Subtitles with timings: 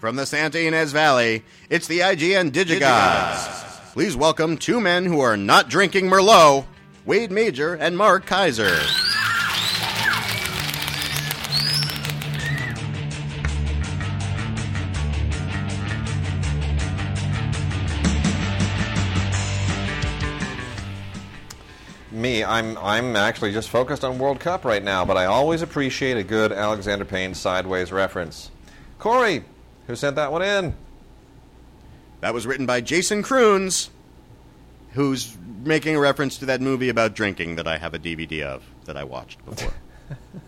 [0.00, 3.92] From the Santa Ynez Valley, it's the IGN Digigods.
[3.94, 6.66] Please welcome two men who are not drinking Merlot,
[7.06, 8.76] Wade Major and Mark Kaiser.
[22.10, 26.18] Me, I'm I'm actually just focused on World Cup right now, but I always appreciate
[26.18, 28.50] a good Alexander Payne sideways reference.
[28.98, 29.44] Corey,
[29.86, 30.74] who sent that one in?
[32.20, 33.88] That was written by Jason Kroons,
[34.92, 38.62] who's making a reference to that movie about drinking that I have a DVD of
[38.84, 39.72] that I watched before.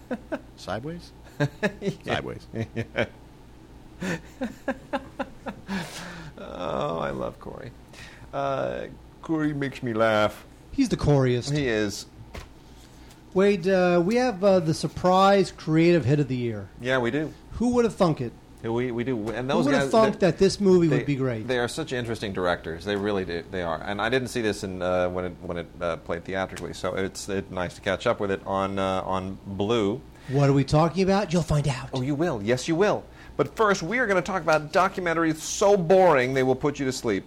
[0.56, 1.12] Sideways?
[2.04, 2.46] Sideways.
[6.40, 7.70] Oh, I love Corey.
[8.32, 8.82] Uh,
[9.22, 10.44] Corey makes me laugh.
[10.72, 11.52] He's the choriest.
[11.56, 12.06] He is.
[13.34, 16.68] Wade, uh, we have uh, the surprise creative hit of the year.
[16.80, 17.32] Yeah, we do.
[17.52, 18.32] Who would have thunk it?
[18.62, 19.30] We we do.
[19.30, 21.46] And Who would guys have thunk that this movie they- would be great?
[21.46, 22.84] They are such interesting directors.
[22.84, 23.44] They really do.
[23.50, 23.80] They are.
[23.80, 26.94] And I didn't see this in uh, when it when it uh, played theatrically, so
[26.94, 30.00] it's it's nice to catch up with it on uh, on Blue.
[30.28, 31.32] What are we talking about?
[31.32, 31.88] You'll find out.
[31.94, 32.42] Oh, you will.
[32.42, 33.04] Yes, you will.
[33.36, 36.84] But first, we are going to talk about documentaries so boring they will put you
[36.84, 37.24] to sleep.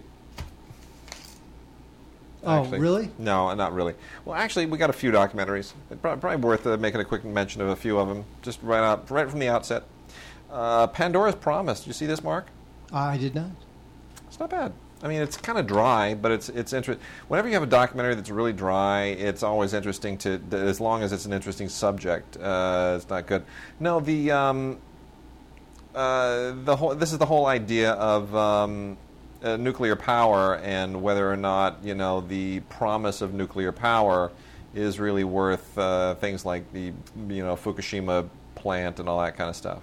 [2.44, 2.80] Oh, actually.
[2.80, 3.10] really?
[3.18, 3.94] No, not really.
[4.24, 5.72] Well, actually, we got a few documentaries.
[6.02, 9.10] Probably worth uh, making a quick mention of a few of them, just right out,
[9.10, 9.84] right from the outset.
[10.52, 11.80] Uh, Pandora's Promise.
[11.80, 12.46] Did you see this, Mark?
[12.92, 13.50] I did not.
[14.28, 14.72] It's not bad.
[15.02, 17.04] I mean, it's kind of dry, but it's it's interesting.
[17.26, 21.12] Whenever you have a documentary that's really dry, it's always interesting to, as long as
[21.12, 22.36] it's an interesting subject.
[22.36, 23.42] Uh, it's not good.
[23.80, 24.78] No, the um,
[25.94, 28.96] uh, the whole this is the whole idea of um,
[29.42, 34.30] uh, nuclear power and whether or not you know the promise of nuclear power
[34.72, 36.92] is really worth uh, things like the
[37.28, 39.82] you know Fukushima plant and all that kind of stuff.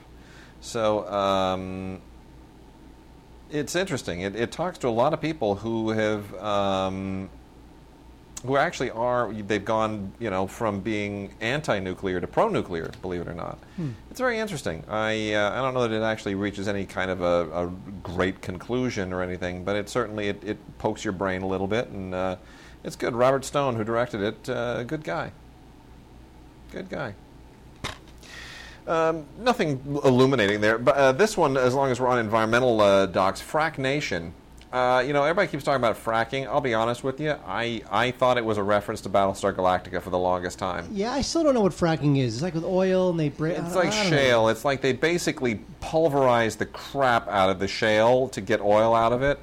[0.61, 1.07] So.
[1.09, 2.01] Um,
[3.51, 4.21] it's interesting.
[4.21, 7.29] It, it talks to a lot of people who have, um,
[8.45, 12.91] who actually are, they've gone, you know, from being anti-nuclear to pro-nuclear.
[13.01, 13.57] Believe it or not,
[14.11, 14.83] it's very interesting.
[14.87, 17.71] I uh, I don't know that it actually reaches any kind of a, a
[18.03, 21.87] great conclusion or anything, but it certainly it, it pokes your brain a little bit,
[21.87, 22.35] and uh,
[22.83, 23.15] it's good.
[23.15, 25.31] Robert Stone, who directed it, uh, good guy.
[26.71, 27.15] Good guy.
[28.89, 33.05] Um, nothing illuminating there, but uh, this one, as long as we're on environmental uh,
[33.05, 34.33] docs, Frack Nation.
[34.73, 36.47] Uh, you know, everybody keeps talking about fracking.
[36.47, 37.35] I'll be honest with you.
[37.45, 40.87] I, I thought it was a reference to Battlestar Galactica for the longest time.
[40.91, 42.35] Yeah, I still don't know what fracking is.
[42.35, 43.57] It's like with oil and they break.
[43.57, 44.49] It's like shale.
[44.49, 49.11] It's like they basically pulverize the crap out of the shale to get oil out
[49.11, 49.39] of it.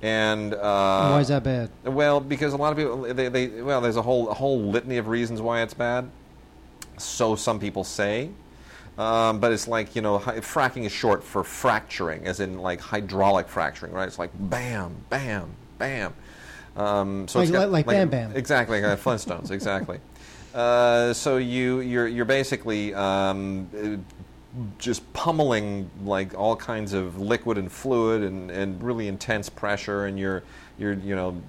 [0.00, 1.70] And uh, Why is that bad?
[1.84, 4.98] well, because a lot of people, they, they well, there's a whole a whole litany
[4.98, 6.08] of reasons why it's bad.
[6.98, 8.30] So some people say,
[8.98, 13.48] um, but it's like you know, fracking is short for fracturing, as in like hydraulic
[13.48, 14.08] fracturing, right?
[14.08, 16.12] It's like bam, bam, bam.
[16.76, 18.36] Um, so Like- it's got, like Bam Bam.
[18.36, 20.00] Exactly, like Flintstones, exactly.
[20.54, 23.96] Uh, so you you're you're basically um, uh,
[24.78, 30.18] just pummeling like all kinds of liquid and fluid and, and really intense pressure, and
[30.18, 30.42] you're
[30.78, 31.40] you're you know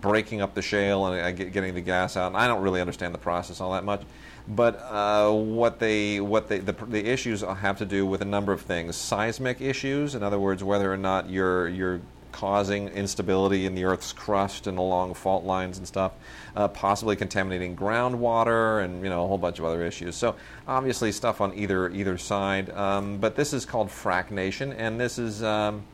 [0.00, 2.26] breaking up the shale and uh, getting the gas out.
[2.26, 4.02] And I don't really understand the process all that much,
[4.48, 8.52] but uh, what they what they the, the issues have to do with a number
[8.52, 12.00] of things: seismic issues, in other words, whether or not you're you're
[12.32, 16.12] causing instability in the Earth's crust and along fault lines and stuff,
[16.56, 20.16] uh, possibly contaminating groundwater and you know a whole bunch of other issues.
[20.16, 20.36] So
[20.66, 22.70] obviously stuff on either either side.
[22.70, 25.42] Um, but this is called Frack Nation, and this is.
[25.42, 25.84] Um,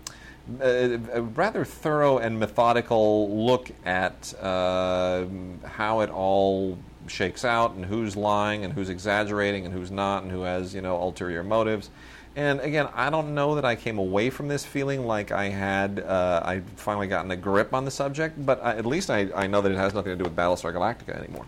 [0.60, 5.24] a, a rather thorough and methodical look at uh,
[5.64, 10.32] how it all shakes out and who's lying and who's exaggerating and who's not and
[10.32, 11.90] who has you know ulterior motives.
[12.36, 16.00] And again, I don't know that I came away from this feeling like I had
[16.00, 19.46] uh, I finally gotten a grip on the subject, but I, at least I, I
[19.46, 21.46] know that it has nothing to do with Battlestar Galactica anymore,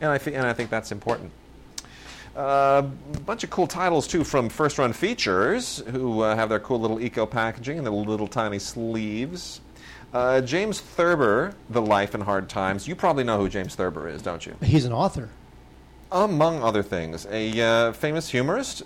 [0.00, 1.30] and I and I think that's important.
[2.34, 2.84] A
[3.26, 7.00] bunch of cool titles too from First Run Features, who uh, have their cool little
[7.00, 9.60] eco packaging and their little tiny sleeves.
[10.12, 12.86] Uh, James Thurber, The Life and Hard Times.
[12.86, 14.54] You probably know who James Thurber is, don't you?
[14.62, 15.30] He's an author.
[16.10, 18.82] Among other things, a uh, famous humorist,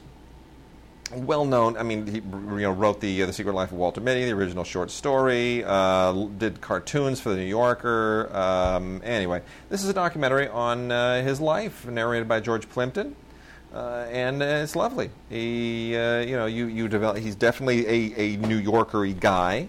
[1.12, 1.76] well known.
[1.76, 4.32] I mean, he you know wrote the uh, the Secret Life of Walter Mitty, the
[4.32, 5.64] original short story.
[5.64, 8.30] Uh, did cartoons for the New Yorker.
[8.32, 13.16] Um, anyway, this is a documentary on uh, his life, narrated by George Plimpton.
[13.74, 15.10] Uh, and uh, it's lovely.
[15.28, 17.18] He, uh, you know, you, you develop.
[17.18, 19.68] He's definitely a, a New Yorkery guy.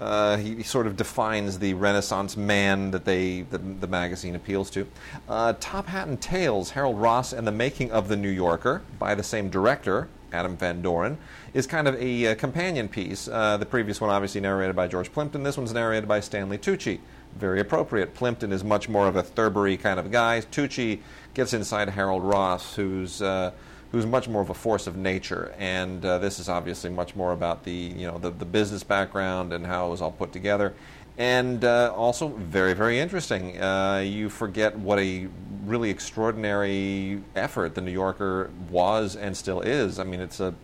[0.00, 4.86] Uh, he sort of defines the Renaissance man that they the, the magazine appeals to.
[5.28, 9.14] Uh, Top Hat and Tails: Harold Ross and the Making of the New Yorker by
[9.14, 11.16] the same director, Adam Van Doren,
[11.54, 13.26] is kind of a, uh companion piece.
[13.26, 15.42] Uh, the previous one, obviously, narrated by George Plimpton.
[15.42, 17.00] This one's narrated by Stanley Tucci.
[17.36, 18.14] Very appropriate.
[18.14, 20.40] Plimpton is much more of a Thurbery kind of guy.
[20.40, 21.00] Tucci
[21.34, 23.52] gets inside Harold Ross, who's uh,
[23.96, 25.54] who's much more of a force of nature.
[25.58, 29.54] And uh, this is obviously much more about the you know the, the business background
[29.54, 30.74] and how it was all put together.
[31.16, 33.60] And uh, also very very interesting.
[33.60, 35.28] Uh, you forget what a
[35.64, 39.98] really extraordinary effort the New Yorker was and still is.
[39.98, 40.54] I mean, it's a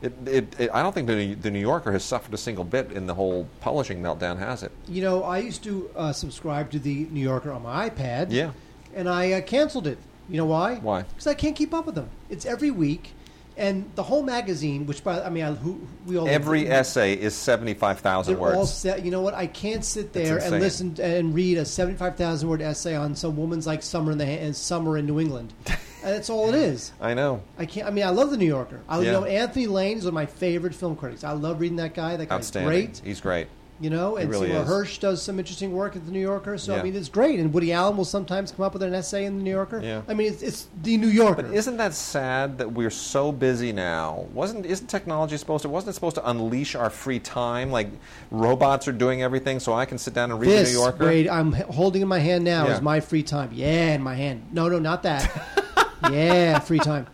[0.00, 2.92] it, it, it, I don't think the, the New Yorker has suffered a single bit
[2.92, 4.70] in the whole publishing meltdown, has it?
[4.88, 8.28] You know, I used to uh, subscribe to the New Yorker on my iPad.
[8.30, 8.52] Yeah.
[8.94, 9.98] And I uh, canceled it.
[10.30, 10.76] You know why?
[10.76, 11.02] Why?
[11.02, 12.08] Because I can't keep up with them.
[12.28, 13.12] It's every week,
[13.56, 17.34] and the whole magazine, which by I mean, I, who, we all Every essay is
[17.34, 18.56] seventy-five thousand they're words.
[18.56, 19.04] all set.
[19.04, 19.34] You know what?
[19.34, 23.36] I can't sit there and listen and read a seventy-five thousand word essay on some
[23.36, 25.52] woman's like summer in the and summer in New England.
[25.66, 25.76] and
[26.14, 26.92] that's all it is.
[27.00, 27.42] I know.
[27.58, 27.86] I can't.
[27.88, 28.80] I mean, I love the New Yorker.
[28.88, 29.06] I Yeah.
[29.06, 31.24] you know Anthony Lane is one of my favorite film critics.
[31.24, 32.16] I love reading that guy.
[32.16, 33.00] That guy's great.
[33.04, 33.48] He's great.
[33.82, 34.64] You know, and really Seymour.
[34.66, 36.58] Hersh does some interesting work at the New Yorker.
[36.58, 36.80] So Yeah.
[36.80, 37.40] I mean, it's great.
[37.40, 39.80] And Woody Allen will sometimes come up with an essay in the New Yorker.
[39.82, 40.02] Yeah.
[40.06, 41.44] I mean, it's, it's the New Yorker.
[41.44, 44.26] But isn't that sad that we're so busy now?
[44.34, 47.70] Wasn't isn't technology supposed to wasn't it supposed to unleash our free time?
[47.70, 47.88] Like
[48.30, 51.30] robots are doing everything, so I can sit down and read this, the New Yorker.
[51.32, 52.74] I'm holding in my hand now Yeah.
[52.74, 53.48] is my free time.
[53.54, 54.42] Yeah, in my hand.
[54.52, 55.30] No, no, not that.
[56.10, 57.06] yeah, free time.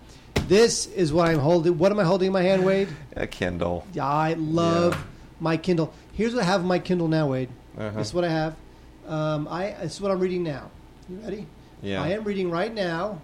[0.49, 1.79] This is what I'm holding.
[1.79, 2.89] What am I holding in my hand, Wade?
[3.17, 3.87] A Kindle.
[3.93, 5.01] Yeah, I love Yeah.
[5.41, 5.93] my Kindle.
[6.17, 7.51] Here's what I have in my Kindle now, Wade.
[7.79, 7.91] Uh-huh.
[7.99, 8.57] This is what I have.
[9.07, 10.71] Um, I this is what I'm reading now.
[11.09, 11.47] You ready?
[11.83, 12.03] Yeah.
[12.03, 13.21] I am reading right now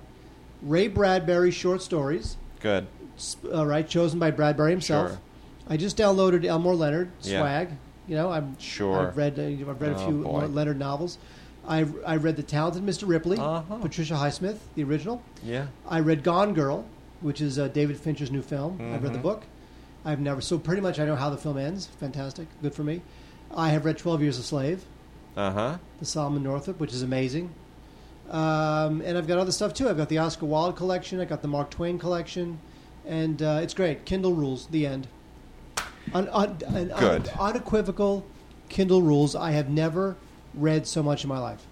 [0.60, 2.36] Ray Bradbury short stories.
[2.60, 2.86] Good.
[3.18, 5.10] sp- Uh, right, chosen by Bradbury himself.
[5.12, 5.18] Sure.
[5.68, 7.68] I just downloaded Elmore Leonard Swag.
[7.70, 7.74] Yeah.
[8.08, 9.08] You know, I'm Sure.
[9.08, 10.46] I've read uh, I've read a Oh, few boy.
[10.46, 11.16] Leonard novels.
[11.66, 13.08] I I read The Talented Mr.
[13.08, 13.76] Ripley, Uh-huh.
[13.78, 15.22] Patricia Highsmith, the original.
[15.42, 15.66] Yeah.
[15.88, 16.84] I read Gone Girl,
[17.22, 18.78] which is uh, David Fincher's new film.
[18.92, 19.22] I've read the Mhm.
[19.22, 19.42] book.
[20.04, 21.86] I've never so pretty much I know how the film ends.
[22.00, 23.02] Fantastic, good for me.
[23.54, 24.84] I have read Twelve Years a Slave,
[25.36, 25.78] Uh huh.
[26.00, 27.50] the Solomon Northup, which is amazing.
[28.30, 29.88] Um, and I've got other stuff too.
[29.88, 31.20] I've got the Oscar Wilde collection.
[31.20, 32.58] I got the Mark Twain collection,
[33.06, 34.04] and uh, it's great.
[34.04, 34.66] Kindle rules.
[34.68, 35.06] The end.
[36.14, 37.28] Un, un, un- Good.
[37.38, 38.24] unequivocal
[38.68, 39.36] Kindle rules.
[39.36, 40.16] I have never
[40.54, 41.64] read so much in my life.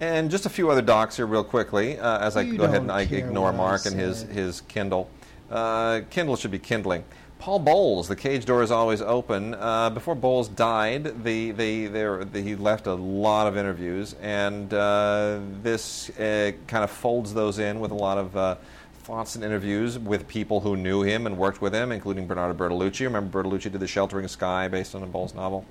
[0.00, 2.82] And just a few other docs here, real quickly, uh, as I You go ahead
[2.82, 5.08] and I ignore what I Mark and his his Kindle.
[5.50, 7.04] Uh, Kindle should be kindling.
[7.40, 9.54] Paul Bowles, the cage door is always open.
[9.54, 14.72] Uh, before Bowles died, the, the, there, the, he left a lot of interviews, and
[14.74, 18.56] uh, this uh, kind of folds those in with a lot of uh,
[19.04, 23.04] thoughts and interviews with people who knew him and worked with him, including Bernardo Bertolucci.
[23.04, 25.64] Remember, Bertolucci did The Sheltering Sky based on a Bowles novel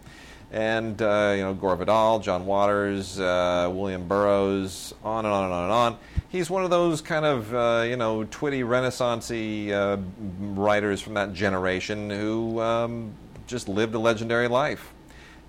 [0.52, 5.54] and uh, you know Gore Vidal, John Waters, uh, William Burroughs, on and on and
[5.54, 5.98] on and on.
[6.30, 9.98] He's one of those kind of uh, you know twitty, renaissancey uh,
[10.40, 13.14] writers from that generation who um,
[13.48, 14.94] just lived a legendary life.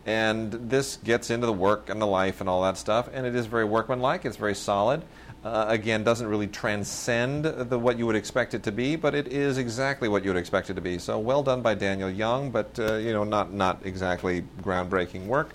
[0.06, 3.34] And this gets into the work and the life and all that stuff, and it
[3.34, 4.24] is very workmanlike.
[4.24, 5.02] It's very solid.
[5.42, 9.28] Uh, again, doesn't really transcend the what you would expect it to be, but it
[9.28, 10.98] is exactly what you would expect it to be.
[10.98, 15.54] So well done by Daniel Young, but uh, you know, not not exactly groundbreaking work.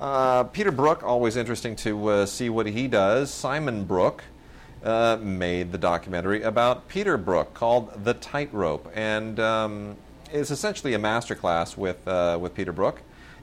[0.00, 3.32] Uh, Peter Brook, always interesting to uh, see what he does.
[3.32, 4.24] Simon Brook
[4.82, 9.96] uh, made the documentary about Peter Brook called The Tightrope, and um,
[10.32, 13.00] it's essentially a masterclass with uh, with Peter Brook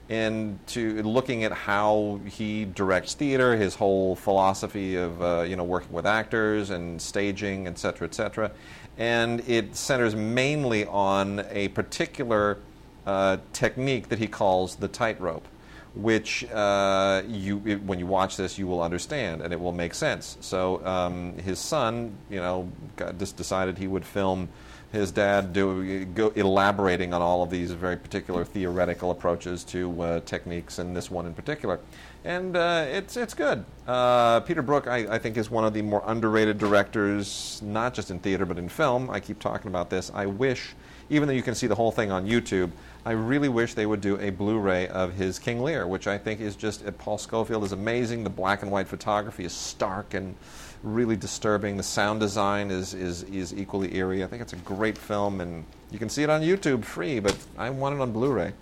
[0.10, 5.94] into looking at how he directs theater, his whole philosophy of uh, you know working
[5.94, 8.52] with actors and staging, et cetera, et cetera.
[8.98, 12.58] And it centers mainly on a particular
[13.06, 15.48] uh, technique that he calls the tightrope,
[15.96, 19.94] which uh, you it, when you watch this you will understand and it will make
[19.94, 20.38] sense.
[20.42, 24.50] So um, his son, you know, got, just decided he would film
[24.92, 30.20] his dad do, go elaborating on all of these very particular theoretical approaches to uh,
[30.22, 31.80] techniques, and this one in particular.
[32.26, 33.64] And uh, it's it's good.
[33.88, 38.12] Uh, Peter Brook, I, I think, is one of the more underrated directors, not just
[38.12, 39.10] in theater but in film.
[39.10, 40.12] I keep talking about this.
[40.14, 40.74] I wish,
[41.10, 42.72] even though you can see the whole thing on YouTube,
[43.06, 46.42] I really wish they would do a Blu-ray of his King Lear, which I think
[46.42, 46.84] is just.
[46.98, 48.24] Paul Scofield is amazing.
[48.24, 50.36] The black and white photography is stark and
[50.84, 51.78] really disturbing.
[51.78, 54.24] The sound design is, is, is equally eerie.
[54.24, 57.36] I think it's a great film, and you can see it on YouTube free, but
[57.58, 58.54] I want it on Blu ray.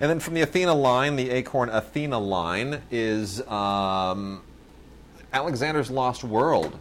[0.00, 4.42] And then from the Athena line, the Acorn Athena line is um,
[5.32, 6.78] Alexander's Lost World,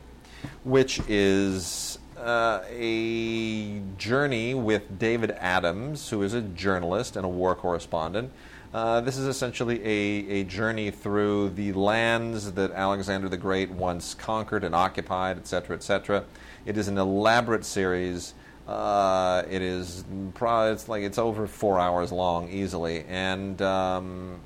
[0.64, 7.56] which is uh, a journey with David Adams, who is a journalist and a war
[7.56, 8.32] correspondent,
[8.76, 14.14] Uh, this is essentially a, a journey through the lands that Alexander the Great once
[14.14, 16.26] conquered and occupied, etc., etc.
[16.66, 18.34] It is an elaborate series.
[18.68, 20.04] Uh, it is
[20.34, 24.42] pro- it's like it's over four hours long easily, and um,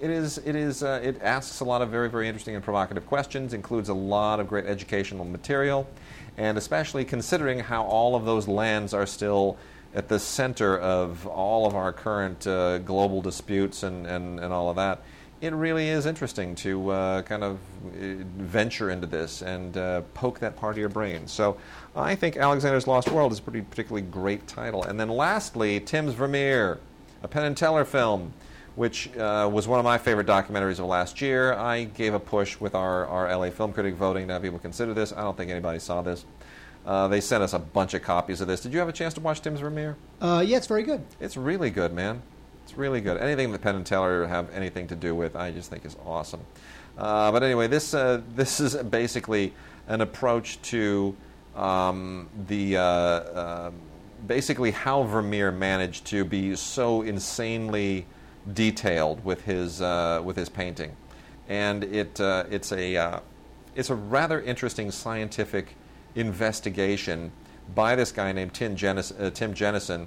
[0.00, 3.06] it is it is uh, it asks a lot of very very interesting and provocative
[3.06, 3.54] questions.
[3.54, 5.86] Includes a lot of great educational material,
[6.38, 9.56] and especially considering how all of those lands are still
[9.94, 14.68] at the center of all of our current uh, global disputes and, and, and all
[14.68, 15.02] of that.
[15.40, 20.40] It really is interesting to uh, kind of uh, venture into this and uh, poke
[20.40, 21.26] that part of your brain.
[21.26, 21.58] So
[21.94, 24.82] I think Alexander's Lost World is a pretty particularly great title.
[24.82, 26.78] And then lastly, Tim's Vermeer,
[27.22, 28.32] a Penn and Teller film,
[28.74, 31.52] which uh, was one of my favorite documentaries of last year.
[31.52, 34.94] I gave a push with our, our LA Film Critic voting to have people consider
[34.94, 35.12] this.
[35.12, 36.24] I don't think anybody saw this.
[36.86, 38.60] Uh, they sent us a bunch of copies of this.
[38.60, 39.96] Did you have a chance to watch Tim's Vermeer?
[40.20, 41.02] Uh, yeah, it's very good.
[41.18, 42.22] It's really good, man.
[42.64, 43.18] It's really good.
[43.18, 46.40] Anything that Penn and Teller have anything to do with, I just think is awesome.
[46.96, 49.52] Uh, but anyway, this uh, this is basically
[49.88, 51.16] an approach to
[51.56, 53.70] um, the uh, uh,
[54.26, 58.06] basically how Vermeer managed to be so insanely
[58.52, 60.94] detailed with his with his painting,
[61.48, 63.22] and it it's a
[63.74, 65.76] it's a rather interesting scientific
[66.14, 67.32] investigation
[67.74, 70.06] by this guy named Tim, Jenison, uh, Tim Jenison,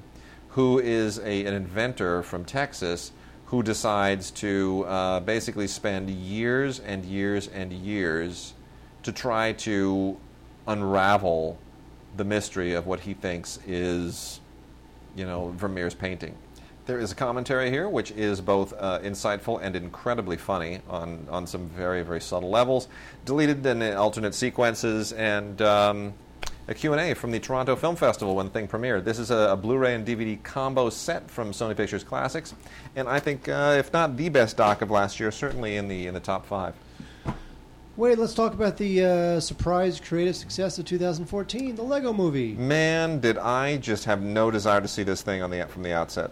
[0.49, 3.11] who is a, an inventor from Texas
[3.47, 8.53] who decides to uh, basically spend years and years and years
[9.03, 10.17] to try to
[10.67, 11.57] unravel
[12.17, 14.41] the mystery of what he thinks is,
[15.15, 16.35] you know, Vermeer's painting.
[16.87, 21.45] There is a commentary here which is both uh, insightful and incredibly funny on, on
[21.45, 22.87] some very, very subtle levels,
[23.25, 26.13] deleted in alternate sequences, and um,
[26.69, 29.03] a Q&A from the Toronto Film Festival when the thing premiered.
[29.03, 32.53] This is a, a Blu-ray and DVD combo set from Sony Pictures Classics,
[32.95, 36.07] and I think, uh, if not the best doc of last year, certainly in the
[36.07, 36.73] in the top five.
[37.97, 42.53] Wait, let's talk about the uh, surprise creative success of 2014, the Lego Movie.
[42.53, 45.91] Man, did I just have no desire to see this thing on the from the
[45.91, 46.31] outset.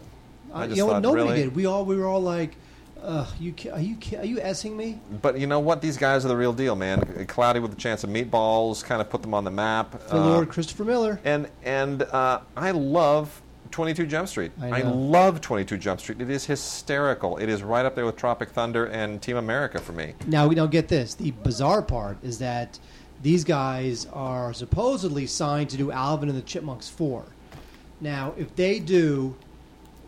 [0.56, 1.36] I just you know, thought, nobody really?
[1.44, 1.56] did.
[1.56, 2.56] We all we were all like,
[3.02, 5.82] uh, "You are you are you essing me?" But you know what?
[5.82, 7.26] These guys are the real deal, man.
[7.28, 10.02] Cloudy with a Chance of Meatballs kind of put them on the map.
[10.10, 11.20] For Uh, Lord Christopher Miller.
[11.26, 14.52] and and uh, I love 22 Jump Street.
[14.62, 14.94] I know.
[14.94, 16.22] love 22 Jump Street.
[16.22, 17.38] It is hysterical.
[17.38, 20.14] It is right up there with Tropic Thunder and Team America for me.
[20.28, 21.14] Now we don't get this.
[21.16, 22.80] The bizarre part is that
[23.22, 27.26] these guys are supposedly signed to do Alvin and the Chipmunks four.
[28.02, 29.36] Now, if they do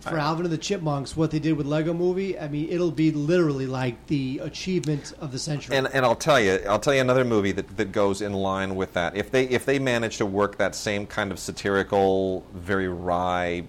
[0.10, 3.12] for Alvin and the Chipmunks what they did with Lego Movie, I mean, it'll be
[3.12, 5.76] literally like the achievement of the century.
[5.76, 8.76] And and I'll tell you, I'll tell you another movie that, that goes in line
[8.76, 9.16] with that.
[9.16, 13.64] If they if they manage to work that same kind of satirical, very wry,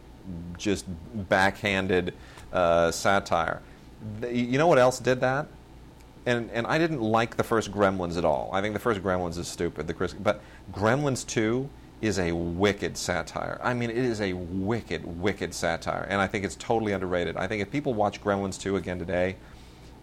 [0.57, 0.85] just
[1.29, 2.15] backhanded
[2.53, 3.63] uh, satire,
[4.31, 5.47] you know what else did that?
[6.27, 8.51] And and I didn't like the first Gremlins at all.
[8.53, 9.87] I think the first Gremlins is stupid.
[9.87, 10.41] The Chris, but
[10.73, 13.61] Gremlins two is a wicked satire.
[13.63, 17.37] I mean, it is a wicked, wicked satire, and I think it's totally underrated.
[17.37, 19.37] I think if people watch Gremlins two again today,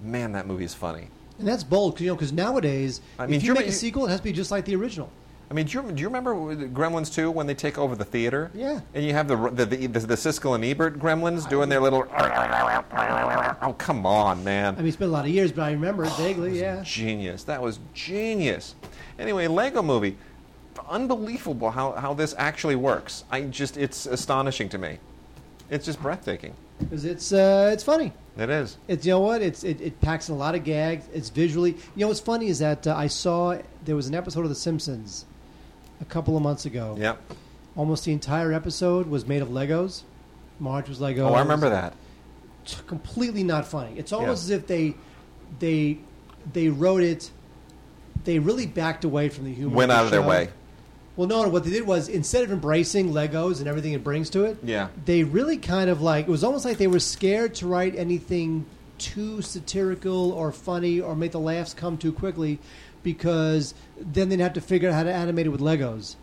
[0.02, 1.08] man, that movie is funny.
[1.40, 4.06] And that's bold, you know, because nowadays, I mean, if you you make a sequel,
[4.06, 5.10] it has to be just like the original.
[5.50, 8.50] I mean, do you, do you remember Gremlins 2 when they take over the theater?
[8.54, 8.82] Yeah.
[8.96, 12.08] And you have the the, the, the, the Siskel and Ebert Gremlins doing their little.
[13.62, 14.74] Oh, come on, man.
[14.74, 16.60] I mean, it's been a lot of years, but I remember it vaguely.
[16.60, 16.82] Yeah.
[16.84, 17.44] Genius.
[17.44, 18.76] That was genius.
[19.20, 20.18] Anyway, Lego movie.
[20.90, 23.24] Unbelievable how, how this actually works.
[23.32, 25.00] I just, it's astonishing to me.
[25.70, 26.54] It's just breathtaking.
[26.80, 28.12] Because it's uh, it's funny.
[28.38, 28.78] It is.
[28.90, 31.08] It's you know what it's it, it packs in a lot of gags.
[31.14, 34.42] It's visually you know what's funny is that uh, I saw there was an episode
[34.42, 35.24] of The Simpsons
[36.02, 36.98] a couple of months ago.
[37.00, 37.22] Yep.
[37.78, 40.02] Almost the entire episode was made of Legos.
[40.60, 41.30] Marge was Legos.
[41.30, 41.94] Oh, I remember that.
[42.64, 43.98] It's completely not funny.
[43.98, 44.56] It's almost Yeah.
[44.56, 44.96] as if they
[45.60, 45.98] they
[46.52, 47.32] they wrote it.
[48.26, 49.74] They really backed away from the humor.
[49.76, 50.50] Went out of their way.
[51.18, 51.50] Well, no, no.
[51.50, 54.90] What they did was instead of embracing Legos and everything it brings to it, Yeah.
[55.06, 58.66] they really kind of like it was almost like they were scared to write anything
[58.98, 62.60] too satirical or funny or make the laughs come too quickly
[63.04, 66.16] because then they'd have to figure out how to animate it with Legos.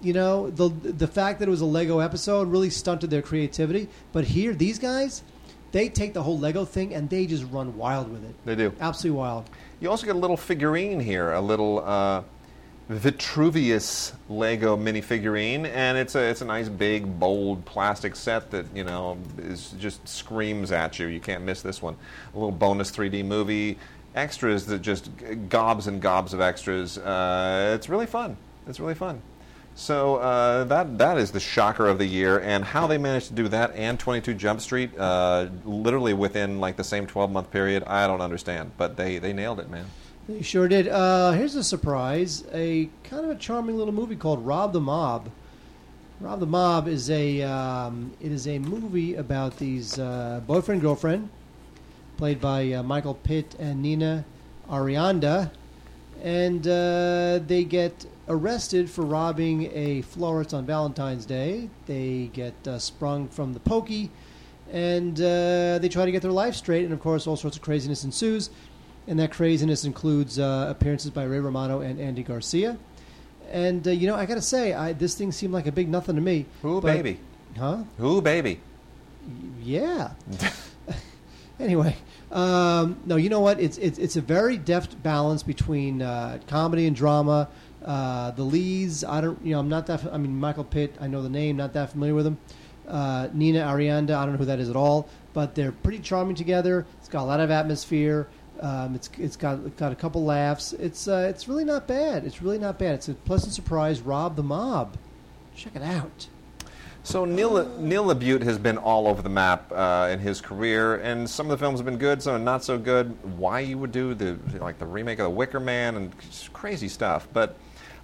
[0.00, 3.88] You know, the the fact that it was a Lego episode really stunted their creativity.
[4.12, 5.22] But here, these guys,
[5.70, 8.34] they take the whole Lego thing and they just run wild with it.
[8.44, 8.72] They do.
[8.80, 9.48] Absolutely wild.
[9.80, 12.22] You also get a little figurine here, a little uh,
[12.88, 18.84] Vitruvius Lego minifigurine, and it's a it's a nice big bold plastic set that you
[18.84, 21.06] know is just screams at you.
[21.06, 21.96] You can't miss this one.
[22.34, 23.78] A little bonus 3D movie,
[24.14, 25.10] extras that just
[25.48, 26.98] gobs and gobs of extras.
[26.98, 28.36] Uh, it's really fun.
[28.66, 29.22] It's really fun.
[29.74, 33.34] So uh, that that is the shocker of the year, and how they managed to
[33.34, 37.84] do that and 22 Jump Street, uh, literally within like the same 12 month period,
[37.84, 38.72] I don't understand.
[38.76, 39.86] But they they nailed it, man.
[40.28, 40.86] They sure did.
[40.86, 45.30] Uh, here's a surprise: a kind of a charming little movie called Rob the Mob.
[46.20, 51.28] Rob the Mob is a um, it is a movie about these uh, boyfriend girlfriend,
[52.16, 54.24] played by uh, Michael Pitt and Nina
[54.70, 55.50] Arianda,
[56.22, 61.68] and uh, they get arrested for robbing a florist on Valentine's Day.
[61.86, 64.08] They get uh, sprung from the pokey,
[64.70, 66.84] and uh, they try to get their life straight.
[66.84, 68.50] And of course, all sorts of craziness ensues,
[69.06, 72.78] and that craziness includes uh, appearances by Ray Romano and Andy Garcia.
[73.50, 75.88] And uh, you know, I got to say, I, this thing seemed like a big
[75.88, 76.46] nothing to me.
[76.62, 77.18] Who but- baby?
[77.58, 77.84] Huh?
[77.98, 78.60] Who baby?
[79.62, 80.12] Yeah.
[81.60, 81.96] anyway,
[82.30, 83.60] um, no, you know what?
[83.60, 87.48] It's it's it's a very deft balance between uh, comedy and drama.
[87.84, 90.04] Uh, the leads, I don't, you know, I'm not that.
[90.12, 92.38] I mean, Michael Pitt, I know the name, not that familiar with him.
[92.88, 96.34] Uh, Nina Arianda, I don't know who that is at all, but they're pretty charming
[96.34, 96.86] together.
[96.98, 98.28] It's got a lot of atmosphere.
[98.62, 100.72] Um, it's it's got got a couple laughs.
[100.72, 102.24] It's uh, it's really not bad.
[102.24, 102.94] It's really not bad.
[102.94, 104.00] It's a pleasant surprise.
[104.00, 104.96] Rob the Mob,
[105.54, 106.28] check it out.
[107.02, 111.28] So Neil Neil LaBute has been all over the map uh, in his career, and
[111.28, 113.16] some of the films have been good, some not so good.
[113.36, 116.12] Why you would do the like the remake of The Wicker Man and
[116.52, 117.56] crazy stuff, but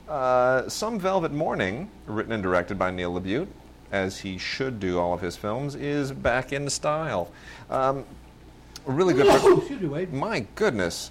[0.08, 3.46] uh, some Velvet Morning, written and directed by Neil LaBute,
[3.92, 7.30] as he should do all of his films, is back in style.
[7.70, 8.04] Um,
[8.88, 9.90] really good.
[9.90, 10.12] Wade.
[10.12, 11.10] My goodness.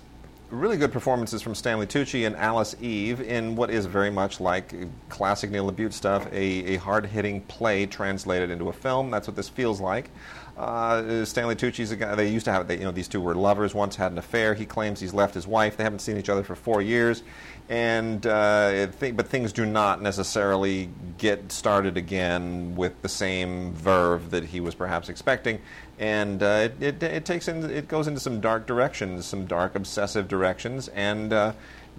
[0.50, 4.74] Really good performances from Stanley Tucci and Alice Eve in what is very much like
[5.10, 9.12] classic Neil LaBute stuff, a, a hard hitting play translated into a film.
[9.12, 10.10] That's what this feels like.
[10.58, 13.36] Uh, Stanley Tucci's a guy, they used to have, they, you know, these two were
[13.36, 14.54] lovers, once had an affair.
[14.56, 15.78] He claims he's left his wife.
[15.78, 17.22] They haven't seen each other for four years.
[17.70, 24.32] And, uh, th- but things do not necessarily get started again with the same verve
[24.32, 25.60] that he was perhaps expecting
[26.00, 29.76] and uh, it, it, it takes in, it goes into some dark directions, some dark
[29.76, 31.54] obsessive directions, and uh,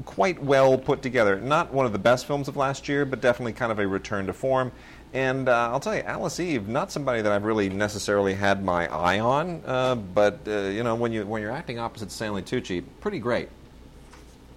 [0.05, 1.41] quite well put together.
[1.41, 4.27] Not one of the best films of last year, but definitely kind of a return
[4.27, 4.71] to form.
[5.15, 8.87] And uh, I'll tell you, Alice Eve, not somebody that I've really necessarily had my
[8.89, 12.85] eye on, uh, but uh, you know, when you when you're acting opposite Stanley Tucci,
[13.01, 13.49] pretty great.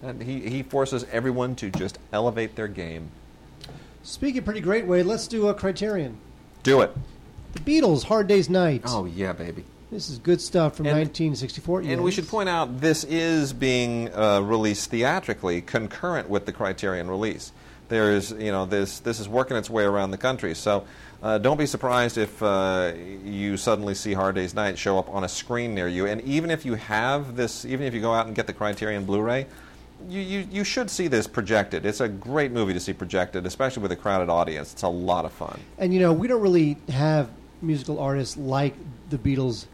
[0.03, 3.09] And he he forces everyone to just elevate their game.
[4.03, 5.05] Speaking pretty great, Wade.
[5.05, 6.17] Let's do a Criterion.
[6.63, 6.93] Do it.
[7.53, 8.81] The Beatles, Hard Day's Night.
[8.85, 9.63] Oh yeah, baby.
[9.91, 11.81] This is good stuff from And- 1964.
[11.81, 17.09] And we should point out this is being uh, released theatrically, concurrent with the Criterion
[17.09, 17.51] release.
[17.91, 20.55] There's, you know, this this is working its way around the country.
[20.55, 20.85] So
[21.21, 22.93] uh, don't be surprised if uh,
[23.25, 26.05] you suddenly see Hard Day's Night show up on a screen near you.
[26.05, 29.03] And even if you have this, even if you go out and get the Criterion
[29.03, 29.45] Blu-ray.
[30.09, 31.85] You, you, you should see this projected.
[31.85, 34.73] It's a great movie to see projected, especially with a crowded audience.
[34.73, 35.59] It's a lot of fun.
[35.77, 37.29] And you know, we don't really have
[37.61, 38.73] musical artists like
[39.11, 39.65] the Beatles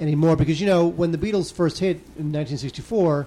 [0.00, 3.26] anymore because you know when the Beatles first hit in 1964,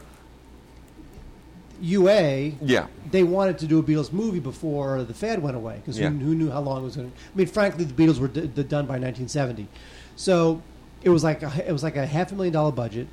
[1.82, 2.88] UA Yeah.
[3.12, 6.10] they wanted to do a Beatles movie before the fad went away because Yeah.
[6.10, 7.16] who, who knew how long it was going to?
[7.18, 9.68] I mean, frankly, the Beatles were d- d- done by 1970,
[10.16, 10.62] so
[11.02, 13.08] it was like a, it was like a half a million dollar budget.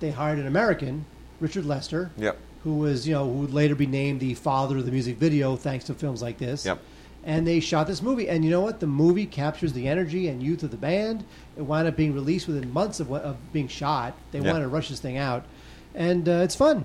[0.00, 1.04] They hired an American,
[1.40, 2.36] Richard Lester, Yep.
[2.64, 5.56] who was you know who would later be named the father of the music video
[5.56, 6.64] thanks to films like this.
[6.66, 6.78] Yep.
[7.24, 8.80] And they shot this movie, and you know what?
[8.80, 11.22] The movie captures the energy and youth of the band.
[11.56, 14.14] It wound up being released within months of, of being shot.
[14.32, 14.50] They Yeah.
[14.50, 15.44] wanted to rush this thing out,
[15.94, 16.84] and uh, it's fun.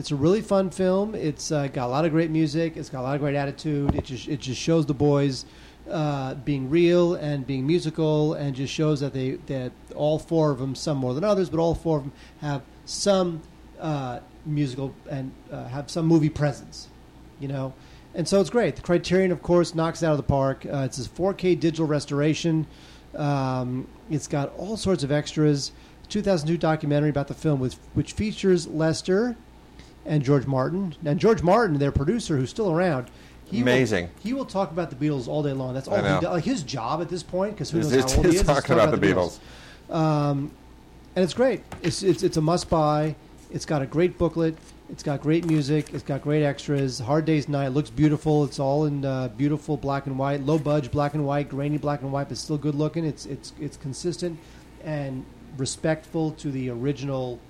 [0.00, 1.14] It's a really fun film.
[1.14, 2.78] It's uh, got a lot of great music.
[2.78, 3.94] It's got a lot of great attitude.
[3.94, 5.44] It just it just shows the boys
[5.90, 10.58] uh, being real and being musical, and just shows that they that all four of
[10.58, 13.42] them, some more than others, but all four of them have some
[13.78, 16.88] uh, musical and uh, have some movie presence.
[17.38, 17.74] You know,
[18.14, 18.76] and so it's great.
[18.76, 20.64] The Criterion, of course, knocks it out of the park.
[20.64, 22.66] Uh, it's a 4K digital restoration.
[23.14, 25.72] Um, it's got all sorts of extras.
[26.08, 29.36] 2002 documentary about the film, with, which features Lester
[30.06, 30.94] and George Martin.
[31.04, 33.08] And George Martin, their producer, who's still around,
[33.44, 34.04] he Amazing.
[34.04, 35.74] Will, he will talk about the Beatles all day long.
[35.74, 36.22] That's all he does.
[36.22, 38.74] Like his job at this point, because who knows It's- how old he is, talking
[38.74, 39.38] about the Beatles.
[39.92, 40.52] Um,
[41.16, 41.62] and it's great.
[41.82, 43.16] It's, it's it's a must buy.
[43.50, 44.56] It's got a great booklet.
[44.88, 45.92] It's got great music.
[45.92, 47.00] It's got great extras.
[47.00, 48.44] Hard Day's Night looks beautiful.
[48.44, 52.02] It's all in uh, beautiful black and white, low budge black and white, grainy black
[52.02, 53.04] and white, but still good looking.
[53.04, 54.38] It's it's it's consistent
[54.84, 55.24] and
[55.56, 57.40] respectful to the original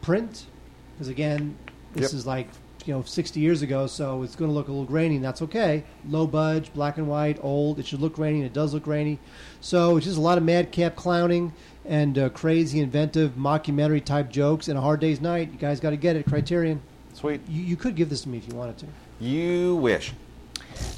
[0.00, 0.46] print.
[0.94, 1.56] Because again,
[1.94, 2.18] this Yep.
[2.18, 2.48] is like
[2.86, 5.40] you know 60 years ago, so it's going to look a little grainy, and that's
[5.42, 5.84] okay.
[6.08, 7.78] Low budge, black and white, old.
[7.78, 9.18] It should look grainy, and it does look grainy.
[9.60, 11.52] So it's just a lot of madcap clowning
[11.84, 15.50] and uh, crazy, inventive mockumentary type jokes and a hard day's night.
[15.52, 16.26] You guys got to get it.
[16.26, 16.80] Criterion.
[17.14, 17.40] Sweet.
[17.48, 18.86] You, you could give this to me if you wanted to.
[19.20, 20.12] You wish.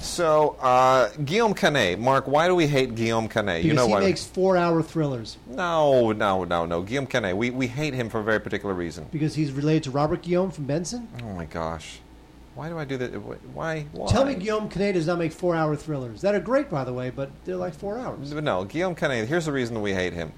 [0.05, 1.99] So, uh, Guillaume Canet.
[1.99, 3.63] Mark, why do we hate Guillaume Canet?
[3.63, 4.01] Because you know he why?
[4.01, 5.39] makes four-hour thrillers.
[5.47, 6.83] No, no, no, no.
[6.83, 7.37] Guillaume Canet.
[7.37, 9.07] We, we hate him for a very particular reason.
[9.11, 11.09] Because he's related to Robert Guillaume from Benson.
[11.23, 12.01] Oh my gosh.
[12.55, 13.11] Why do I do that?
[13.55, 13.87] Why?
[13.93, 14.07] Why?
[14.07, 16.21] Tell me Guillaume Canet does not make four-hour thrillers.
[16.21, 18.33] That are great, by the way, but they're like four hours.
[18.33, 19.27] But no, Guillaume Canet.
[19.27, 20.33] Here's the reason we hate him.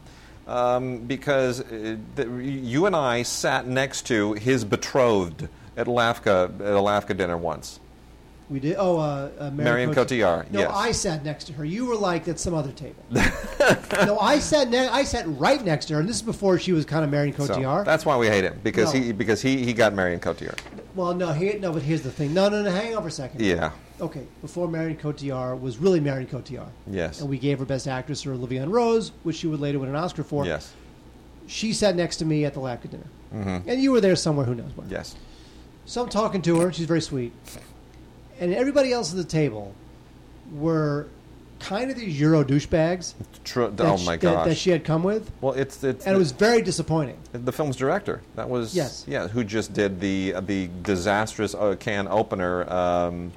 [0.46, 6.60] Um, because uh, the, you and I sat next to his betrothed at LAFCA at
[6.60, 7.80] a LAFCA dinner once.
[8.48, 8.76] We did.
[8.78, 10.70] Oh, uh, uh, Marion Cotillard, No, yes.
[10.72, 11.64] I sat next to her.
[11.64, 13.02] You were like at some other table.
[13.10, 14.70] no, I sat.
[14.70, 17.10] Ne- I sat right next to her, and this is before she was kind of
[17.10, 17.84] Marion So Cotillard.
[17.84, 19.00] that's why we hate him because No.
[19.00, 20.60] he because he, he got Marion Cotillard.
[20.94, 22.32] well, no, he, no, but here's the thing.
[22.34, 22.70] No, no, no.
[22.70, 23.40] Hang on for a second.
[23.44, 23.72] Yeah.
[24.00, 26.68] Okay, before Marion Cotillard was really Marion Cotillard.
[26.86, 27.20] Yes.
[27.20, 29.80] And we gave her Best Actress for La Vie en Rose, which she would later
[29.80, 30.44] win an Oscar for.
[30.46, 30.72] Yes.
[31.48, 33.06] She sat next to me at the Lacka dinner.
[33.34, 33.68] Mm-hmm.
[33.68, 34.86] And you were there somewhere, who knows where.
[34.88, 35.16] Yes.
[35.84, 36.72] So I'm talking to her.
[36.72, 37.32] She's very sweet.
[38.40, 39.74] And everybody else at the table
[40.52, 41.06] were
[41.58, 44.46] kind of these Euro douchebags that, oh sh- my that, gosh.
[44.46, 45.30] that she had come with.
[45.40, 47.16] well, it's it's And it was very disappointing.
[47.32, 48.20] the film's director.
[48.34, 49.04] That was Yes.
[49.08, 53.32] yeah, who just did the uh, the disastrous uh, Cannes opener, um,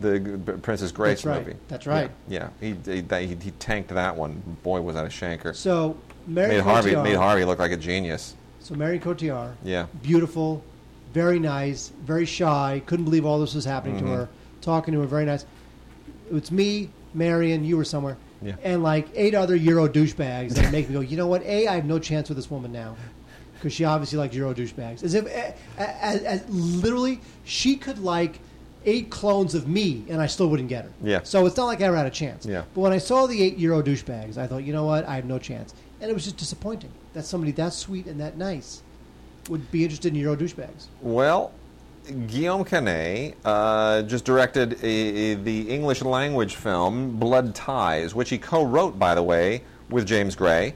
[0.00, 0.18] the
[0.62, 1.46] Princess Grace That's right.
[1.46, 1.58] movie.
[1.68, 2.10] That's right.
[2.28, 2.74] Yeah, yeah.
[2.84, 4.42] He, he that- he tanked that one.
[4.64, 5.54] Boy, was that a shanker.
[5.54, 8.34] So Marion Made Harvey made Harvey look like a genius.
[8.58, 9.86] So Mary Cotillard, Yeah.
[10.02, 10.62] beautiful,
[11.14, 12.82] very nice, very shy.
[12.86, 14.06] Couldn't believe all this was happening Mm-hmm.
[14.06, 14.28] to her.
[14.60, 15.46] Talking to her, very nice.
[16.32, 17.64] It's me, Marion.
[17.64, 18.16] You were somewhere.
[18.42, 18.56] Yeah.
[18.62, 21.42] And like eight other Euro douchebags that make me go, you know what?
[21.42, 22.96] A, I have no chance with this woman now.
[23.54, 25.02] Because she obviously likes Euro douchebags.
[25.02, 25.26] As if,
[25.76, 28.38] as, as literally, she could like
[28.86, 30.90] eight clones of me and I still wouldn't get her.
[31.02, 31.20] Yeah.
[31.22, 32.46] So it's not like I ever had a chance.
[32.46, 32.64] Yeah.
[32.74, 35.06] But when I saw the eight Euro douchebags, I thought, you know what?
[35.06, 35.74] I have no chance.
[36.00, 38.80] And it was just disappointing that somebody that sweet and that nice
[39.50, 40.86] would be interested in Euro douchebags.
[41.02, 41.52] Well,
[42.26, 48.38] Guillaume Canet uh, just directed a, a- the English language film Blood Ties, which he
[48.38, 50.74] co-wrote, by the way, with James Gray,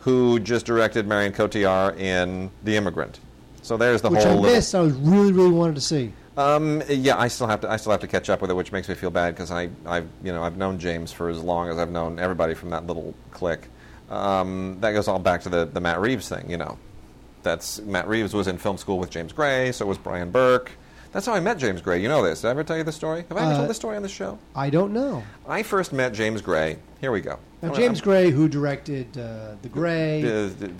[0.00, 3.20] who just directed Marion Cotillard in The Immigrant.
[3.62, 4.32] So there's the which whole.
[4.32, 4.74] I little- missed.
[4.74, 6.12] I was really, really wanted to see.
[6.36, 7.70] Um, yeah, I still have to.
[7.70, 9.68] I still have to catch up with it, which makes me feel bad because I,
[9.84, 12.86] I've, you know, I've known James for as long as I've known everybody from that
[12.86, 13.66] little clique.
[14.08, 16.78] Um, that goes all back to the, the Matt Reeves thing, you know.
[17.42, 20.72] That's Matt Reeves was in film school with James Gray, so was Bryan Burk.
[21.12, 22.02] That's how I met James Gray.
[22.02, 22.42] You know this.
[22.42, 23.24] Did I ever tell you the story?
[23.28, 24.38] Have I ever Uh, told this story on the show?
[24.54, 25.22] I don't know.
[25.48, 26.76] I first met James Gray.
[27.00, 27.38] Here we go.
[27.62, 30.20] Now, James I'm- Gray, who directed uh, The Gray.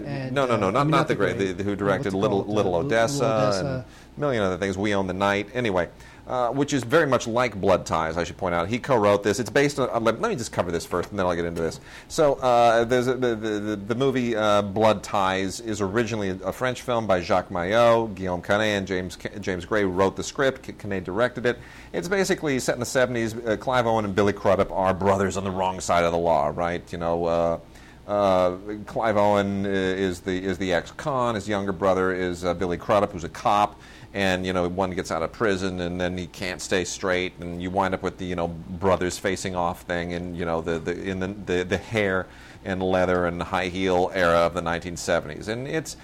[0.04, 1.32] and, no, no, no, uh, not, I mean, not the Gray.
[1.32, 2.44] The, who directed Little?
[2.44, 3.58] Little Uh, Odessa, Little Odessa.
[3.60, 3.84] and a
[4.20, 4.76] million other things.
[4.76, 5.48] We Own the Night.
[5.54, 5.88] Anyway,
[6.28, 8.18] uh, which is very much like Blood Ties.
[8.18, 8.68] I should point out.
[8.68, 9.40] He co-wrote this.
[9.40, 10.04] It's based on.
[10.04, 11.80] Let, me just cover this first, and then I'll get into this.
[12.08, 16.82] So uh, there's a, the, the the movie uh, Blood Ties is originally a French
[16.82, 20.78] film by Jacques Maillot, Guillaume Canet, and James James Gray wrote the script.
[20.78, 21.58] Canet directed it.
[21.94, 23.46] It's basically set in the 70s.
[23.46, 26.52] Uh, Clive Owen and Billy Crudup are brothers on the wrong side of the law,
[26.54, 26.82] right?
[26.92, 27.24] You know.
[27.24, 27.58] Uh,
[28.06, 31.34] uh, Clive Owen is the is the ex-con.
[31.34, 33.78] His younger brother is uh, Billy Crudup, who's a cop.
[34.14, 37.62] And you know, one gets out of prison, and then he can't stay straight, and
[37.62, 40.78] you wind up with the you know brothers facing off thing, and you know the,
[40.78, 42.26] the in the, the the hair
[42.64, 45.48] and leather and high heel era of the 1970s.
[45.48, 45.96] And it's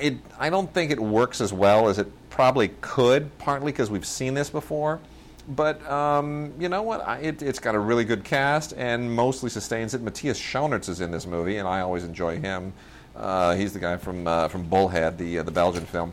[0.00, 4.06] it I don't think it works as well as it probably could, partly because we've
[4.06, 5.00] seen this before.
[5.48, 7.06] But um, you know what?
[7.06, 10.00] I, it, it's got a really good cast and mostly sustains it.
[10.00, 12.72] Matthias Schoenaerts is in this movie, and I always enjoy him.
[13.16, 16.12] Uh, he's the guy from uh, from Bullhead, the uh, the Belgian film.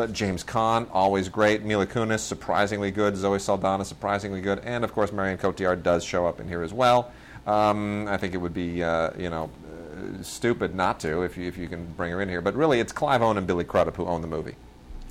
[0.00, 1.62] But James Caan, always great.
[1.62, 3.18] Mila Kunis, surprisingly good.
[3.18, 4.60] Zoe Saldana, surprisingly good.
[4.60, 7.12] And of course, Marion Cotillard does show up in here as well.
[7.46, 11.46] Um, I think it would be, uh, you know, uh, stupid not to if you,
[11.48, 12.40] if you can bring her in here.
[12.40, 14.54] But really, it's Clive Owen and Billy Crudup who own the movie.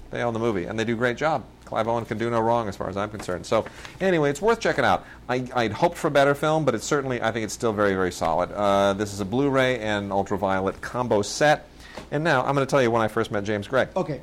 [0.10, 1.44] They own the movie, and they do a great job.
[1.66, 3.46] Clive Owen can do no wrong as far as I'm concerned.
[3.46, 3.66] So,
[4.02, 5.06] anyway, it's worth checking out.
[5.30, 7.94] I, I'd hoped for a better film, but it's certainly, I think it's still very,
[7.94, 8.52] very solid.
[8.52, 11.70] Uh, this is a Blu-ray and ultraviolet combo set.
[12.10, 13.88] And now, I'm going to tell you when I first met James Gray.
[13.96, 14.22] Okay.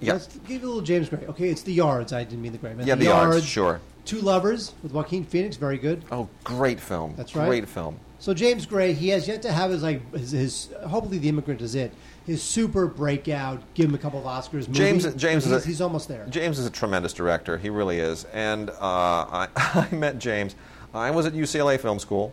[0.00, 0.14] Yeah.
[0.14, 1.24] Let's give you a little James Gray.
[1.28, 2.12] Okay, it's The Yards.
[2.12, 2.70] I didn't mean The Gray.
[2.70, 3.80] I meant Yeah, The Yards, sure.
[4.04, 5.56] Two Lovers with Joaquin Phoenix.
[5.56, 6.04] Very good.
[6.10, 7.14] Oh, great film.
[7.16, 7.46] That's right.
[7.46, 7.98] Great film.
[8.20, 11.60] So James Gray, he has yet to have his like his, his hopefully The Immigrant
[11.60, 11.92] is it.
[12.26, 13.62] His super breakout.
[13.74, 14.66] Give him a couple of Oscars.
[14.66, 14.72] Movie.
[14.72, 16.26] James- James is he's, a- he's almost there.
[16.28, 17.58] James is a tremendous director.
[17.58, 18.24] He really is.
[18.32, 20.54] And uh, I, I met James.
[20.94, 22.32] I was at UCLA Film School.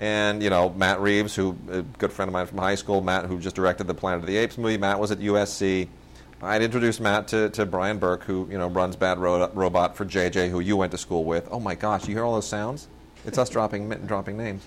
[0.00, 3.26] And, you know, Matt Reeves, who a good friend of mine from high school, Matt,
[3.26, 5.88] who just directed the Planet of the Apes movie, Matt was at USC.
[6.40, 10.04] I'd introduced Matt to, to Bryan Burk, who, you know, runs Bad Ro- Robot for
[10.04, 11.48] JJ, who you went to school with.
[11.50, 12.86] Oh, my gosh, you hear all those sounds?
[13.26, 14.64] It's us dropping, mitten dropping names.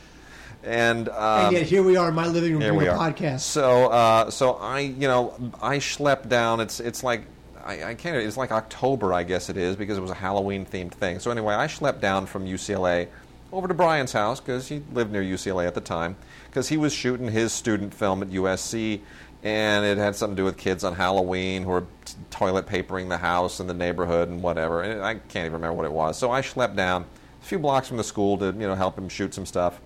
[0.63, 3.39] And, um, and yet here we are in my living room doing a podcast.
[3.39, 6.59] So, uh, so I, you know, I schlep down.
[6.59, 7.23] It's, it's like
[7.65, 8.17] I, I can't.
[8.17, 11.19] It's like October, I guess it is, because it was a Halloween themed thing.
[11.19, 13.07] So anyway, I schlepped down from UCLA
[13.51, 16.15] over to Brian's house because he lived near UCLA at the time
[16.49, 19.01] because he was shooting his student film at USC
[19.43, 23.09] and it had something to do with kids on Halloween who were t- toilet papering
[23.09, 24.81] the house and the neighborhood and whatever.
[24.83, 26.17] And I can't even remember what it was.
[26.17, 27.05] So I schlepped down
[27.41, 29.81] a few blocks from the school to you know help him shoot some stuff.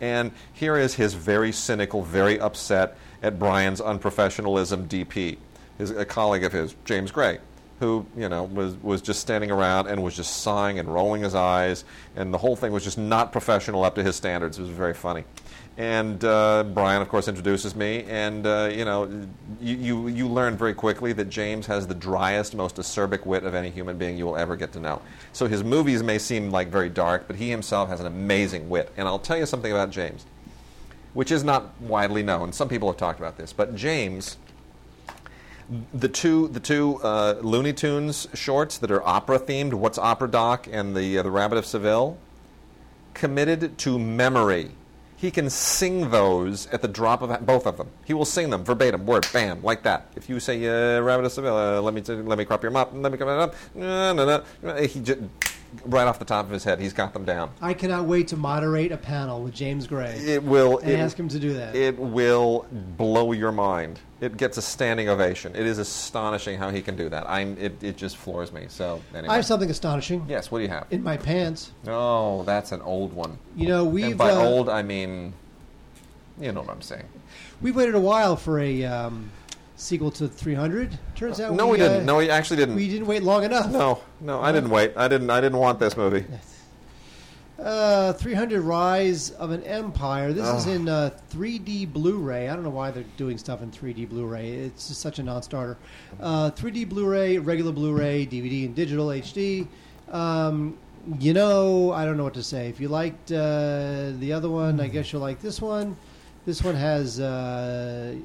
[0.00, 5.38] And here is his very cynical, very upset at Brian's unprofessionalism DP,
[5.78, 7.38] his, a colleague of his, James Gray,
[7.80, 11.34] who you know was was just standing around and was just sighing and rolling his
[11.34, 11.84] eyes,
[12.16, 14.58] and the whole thing was just not professional up to his standards.
[14.58, 15.24] It was very funny.
[15.76, 19.26] And uh, Brian, of course, introduces me, and uh, you know,
[19.60, 23.56] you, you you learn very quickly that James has the driest, most acerbic wit of
[23.56, 25.02] any human being you will ever get to know.
[25.32, 28.92] So his movies may seem like very dark, but he himself has an amazing wit.
[28.96, 30.26] And I'll tell you something about James,
[31.12, 32.52] which is not widely known.
[32.52, 34.36] Some people have talked about this, but James
[35.92, 40.68] the two the two uh, Looney Tunes shorts that are opera themed, What's Opera Doc
[40.70, 42.18] and the uh, the Rabbit of Seville,
[43.14, 44.70] committed to memory.
[45.16, 47.88] He can sing those at the drop of both of them.
[48.04, 50.06] He will sing them verbatim, word, bam, like that.
[50.16, 52.72] If you say uh, Rabbit of Seville, uh, let me t- let me crop your
[52.72, 54.74] mop, let me it up, no, no, no.
[54.82, 55.20] He just,
[55.84, 57.50] right off the top of his head, he's got them down.
[57.60, 61.18] I cannot wait to moderate a panel with James Gray It will and it, ask
[61.18, 61.74] him to do that.
[61.74, 64.00] It will blow your mind.
[64.20, 65.54] It gets a standing ovation.
[65.54, 67.28] It is astonishing how he can do that.
[67.28, 67.58] I'm.
[67.58, 68.66] It, it just floors me.
[68.68, 69.32] So anyway.
[69.32, 70.50] I have something astonishing Yes.
[70.50, 70.86] What do you have?
[70.90, 71.72] in my pants.
[71.86, 73.38] Oh, that's an old one.
[73.56, 75.34] You know, we've and by uh, old, I mean,
[76.40, 77.04] you know what I'm saying.
[77.60, 79.30] we've waited a while for a um,
[79.76, 80.98] sequel to 300.
[81.14, 82.06] Turns out no, we, uh, didn't.
[82.06, 82.76] No, we actually didn't.
[82.76, 83.70] we didn't wait long enough.
[83.70, 84.92] no, no, I didn't wait.
[84.96, 85.30] I didn't.
[85.30, 86.24] I didn't want this movie.
[87.58, 90.32] Uh, 300 Rise of an Empire.
[90.32, 92.48] This is in uh, 3D Blu-ray.
[92.48, 94.50] I don't know why they're doing stuff in 3D Blu-ray.
[94.50, 95.76] It's just such a non-starter.
[96.20, 99.68] Uh, 3D Blu-ray, regular Blu-ray, DVD and digital HD.
[100.10, 100.76] Um,
[101.20, 102.68] you know, I don't know what to say.
[102.68, 105.96] If you liked uh, the other one, I guess you'll like this one.
[106.46, 107.20] This one has.
[107.20, 108.16] Uh,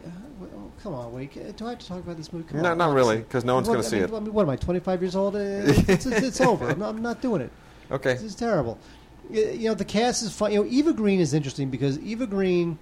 [0.82, 1.34] come on, wait.
[1.58, 2.48] Do I have to talk about this movie?
[2.48, 4.14] Come No, on, not really, because no one's going to see mean, it.
[4.14, 4.56] I mean, what am I?
[4.56, 5.36] 25 years old?
[5.38, 6.70] It's, it's, it's over.
[6.70, 7.52] I'm not, I'm not doing it.
[7.92, 8.14] Okay.
[8.14, 8.78] This is terrible.
[9.30, 10.52] You know, the cast is fun.
[10.52, 12.78] You know, Eva Green is interesting because Eva Green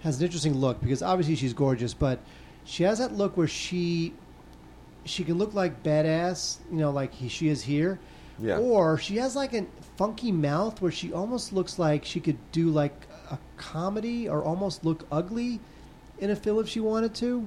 [0.00, 2.18] has an interesting look because obviously she's gorgeous, but
[2.64, 4.14] she has that look where she
[5.04, 7.98] she can look like badass, you know, like he, she is here.
[8.38, 8.58] Yeah.
[8.58, 12.70] Or she has like a funky mouth where she almost looks like she could do
[12.70, 12.94] like
[13.30, 15.60] a comedy or almost look ugly
[16.22, 17.46] in a film if she wanted to.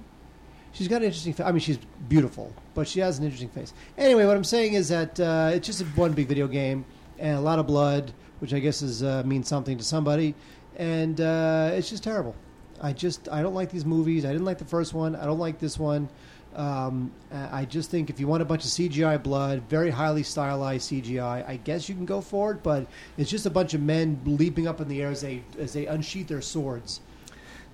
[0.73, 1.33] She's got an interesting.
[1.33, 3.73] Fa- I mean, she's beautiful, but she has an interesting face.
[3.97, 6.83] Anyway, what I'm saying is that uh, it's just one big video game
[7.17, 10.35] and a lot of blood, which I guess is uh, means something to somebody,
[10.75, 12.35] and uh, it's just terrible.
[12.81, 14.25] I just I don't like these movies.
[14.25, 15.15] I didn't like the first one.
[15.15, 16.09] I don't like this one.
[16.53, 20.89] Um, I just think if you want a bunch of CGI blood, very highly stylized
[20.89, 22.63] CGI, I guess you can go for it.
[22.63, 25.71] But it's just a bunch of men leaping up in the air as they as
[25.71, 26.99] they unsheath their swords.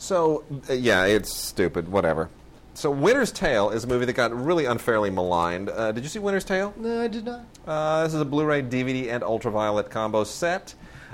[0.02, 1.88] So uh, yeah, it's stupid.
[1.88, 2.32] Whatever.
[2.74, 5.70] So Winter's Tale is a movie that got really unfairly maligned.
[5.70, 6.74] Uh, did you see Winter's Tale?
[6.76, 7.46] No, I did not.
[7.68, 10.74] Uh, this is a Blu-ray, DVD, and ultraviolet combo set.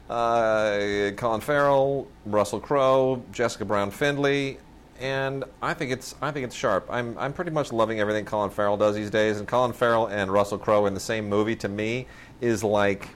[0.09, 4.57] Uh, Colin Farrell, Russell Crowe, Jessica Brown Findlay,
[5.01, 6.87] and I think it's I think it's sharp.
[6.89, 10.31] I'm I'm pretty much loving everything Colin Farrell does these days, and Colin Farrell and
[10.31, 12.07] Russell Crowe in the same movie to me
[12.39, 13.09] is like,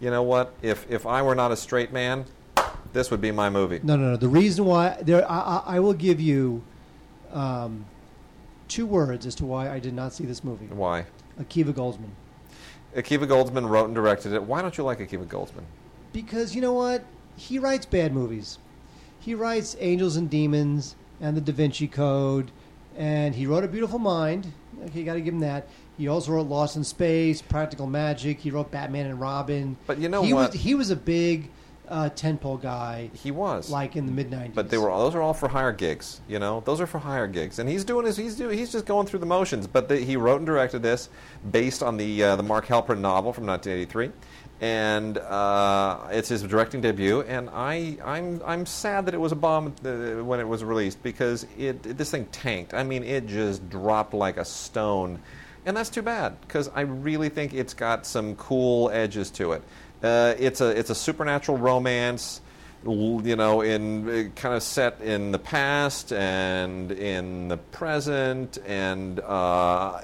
[0.00, 0.54] you know what?
[0.62, 2.26] If if I were not a straight man,
[2.92, 3.80] this would be my movie.
[3.82, 4.16] No, no, no.
[4.16, 6.62] The reason why there, I, I, I will give you
[7.32, 7.84] um,
[8.68, 10.66] two words as to why I did not see this movie.
[10.66, 11.06] Why?
[11.40, 12.10] Akiva Goldsman,
[12.94, 14.42] Akiva Goldsman wrote and directed it.
[14.42, 15.64] Why don't you like Akiva Goldsman?
[16.12, 17.04] because you know what?
[17.36, 18.58] He writes bad movies.
[19.20, 22.50] He writes Angels and Demons and The Da Vinci Code,
[22.96, 24.52] and he wrote A Beautiful Mind.
[24.86, 25.66] Okay, you got to give him that.
[25.98, 28.40] He also wrote Lost in Space, Practical Magic.
[28.40, 29.76] He wrote Batman and Robin.
[29.86, 30.52] But you know he what?
[30.52, 31.50] Was, he was a big
[31.90, 33.68] uh, tentpole guy, He was.
[33.70, 34.54] like in the mid '90s.
[34.54, 36.62] But they were those are all for hire gigs, you know.
[36.64, 39.18] Those are for hire gigs, and he's doing his he's doing he's just going through
[39.18, 39.66] the motions.
[39.66, 41.08] But the, he wrote and directed this
[41.50, 44.10] based on the uh, the Mark Helprin novel from 1983,
[44.60, 47.22] and uh, it's his directing debut.
[47.22, 51.02] And I I'm I'm sad that it was a bomb uh, when it was released
[51.02, 52.72] because it, it this thing tanked.
[52.74, 55.18] I mean, it just dropped like a stone,
[55.66, 59.62] and that's too bad because I really think it's got some cool edges to it.
[60.02, 62.40] Uh, it's a it's a supernatural romance
[62.84, 69.20] you know, in uh, kind of set in the past and in the present, and
[69.20, 70.00] uh,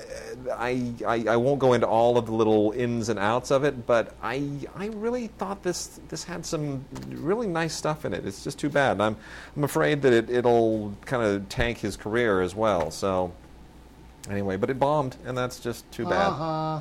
[0.52, 3.86] I, I I won't go into all of the little ins and outs of it,
[3.86, 8.26] but I I really thought this this had some really nice stuff in it.
[8.26, 9.00] It's just too bad.
[9.00, 9.16] I'm
[9.56, 12.90] I'm afraid that it it'll kind of tank his career as well.
[12.90, 13.32] So
[14.30, 16.28] Anyway, but it bombed, and that's just too bad.
[16.28, 16.80] Uh-huh.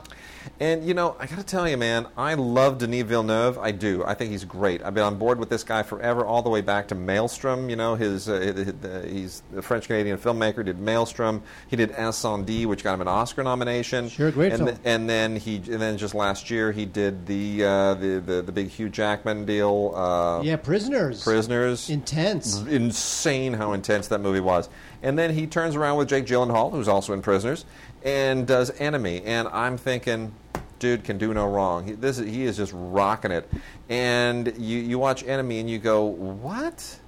[0.60, 3.58] And you know, I got to tell you, man, I love Denis Villeneuve.
[3.58, 4.04] I do.
[4.06, 4.84] I think he's great.
[4.84, 7.70] I've been on board with this guy forever, all the way back to Maelstrom.
[7.70, 10.64] You know, his uh, uh, he's a French Canadian filmmaker.
[10.64, 11.42] Did Maelstrom.
[11.68, 14.08] He did Incendies, which got him an Oscar nomination.
[14.10, 14.80] Sure, great and film.
[14.86, 18.52] and then he and then just last year he did the uh, the, the the
[18.52, 19.94] big Hugh Jackman deal.
[19.96, 21.24] Uh, Yeah, prisoners.
[21.24, 21.90] Prisoners.
[21.90, 22.62] Intense.
[22.62, 24.70] Insane how intense that movie was.
[25.02, 27.66] And then he turns around with Jake Gyllenhaal, who's also in Prisoners,
[28.04, 29.24] and does Enemy.
[29.24, 30.34] And I'm thinking,
[30.80, 31.86] dude can do no wrong.
[31.86, 33.50] He, this is, he is just rocking it.
[33.90, 37.00] And you, you watch Enemy and you go, what?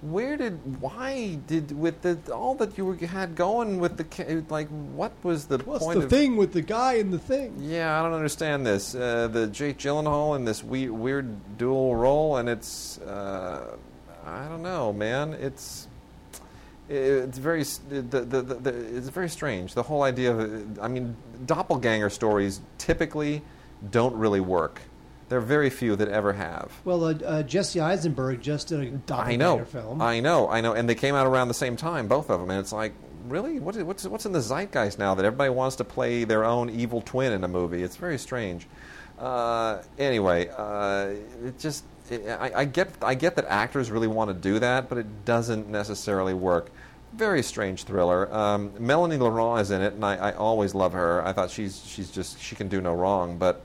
[0.00, 4.68] Where did why did with the all that you were, had going with the like
[4.68, 7.56] what was the What's point the of thing with the guy in the thing?
[7.58, 8.94] yeah, I don't understand this.
[8.94, 13.76] Uh, the Jake Gyllenhaal in this weird, weird dual role, and it's uh,
[14.24, 15.32] I don't know, man.
[15.32, 15.88] It's
[16.88, 19.74] it's very the, the, the, the, it's very strange.
[19.74, 23.42] The whole idea of I mean, doppelganger stories typically
[23.90, 24.80] don't really work.
[25.28, 26.72] There are very few that ever have.
[26.84, 30.00] Well, uh, uh, Jesse Eisenberg just did a I doppelganger know, film.
[30.00, 32.48] I know, I know, and they came out around the same time, both of them,
[32.48, 32.94] and it's like,
[33.26, 36.44] really, what is, what's what's in the zeitgeist now that everybody wants to play their
[36.44, 37.82] own evil twin in a movie?
[37.82, 38.66] It's very strange.
[39.18, 41.10] Uh, anyway, uh,
[41.44, 44.98] it just I, I get I get that actors really want to do that, but
[44.98, 46.70] it doesn't necessarily work.
[47.14, 48.32] Very strange thriller.
[48.34, 51.24] Um, Melanie Laurent is in it, and I, I always love her.
[51.26, 53.62] I thought she's she's just she can do no wrong, but.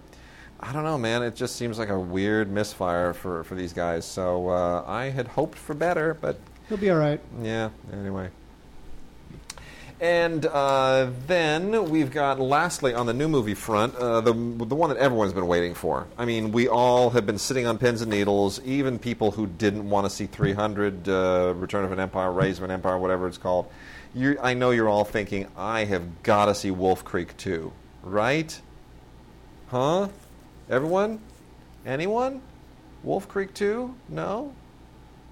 [0.66, 1.24] I don't know, man.
[1.24, 4.06] It just seems like a weird misfire for, for these guys.
[4.06, 6.38] So uh, I had hoped for better, but
[6.70, 7.20] He'll be all right.
[7.42, 8.30] yeah, anyway.
[10.04, 14.90] And uh, then we've got, lastly, on the new movie front, uh, the, the one
[14.90, 16.08] that everyone's been waiting for.
[16.18, 19.90] I mean, we all have been sitting on pins and needles, even people who didn't
[19.90, 23.38] want to see 300, uh, Return of an Empire, Rise of an Empire, whatever it's
[23.38, 23.72] called.
[24.14, 27.72] you I know you're all thinking, I have got to see Wolf Creek 2,
[28.04, 28.60] right?
[29.68, 30.10] Huh?
[30.70, 31.22] Everyone?
[31.86, 32.42] Anyone?
[33.04, 33.96] Wolf Creek 2?
[34.10, 34.54] No?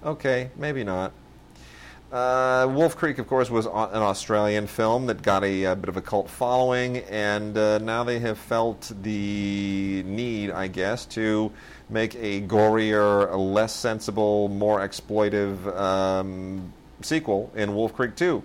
[0.02, 1.12] Okay, maybe not.
[2.12, 6.02] Uh, Wolf Creek, of course, was an Australian film that got a, bit of a
[6.02, 11.50] cult following, and uh, now they have felt the need, I guess, to
[11.88, 16.70] make a gorier, less sensible, more exploitive um,
[17.00, 18.42] sequel in Wolf Creek 2.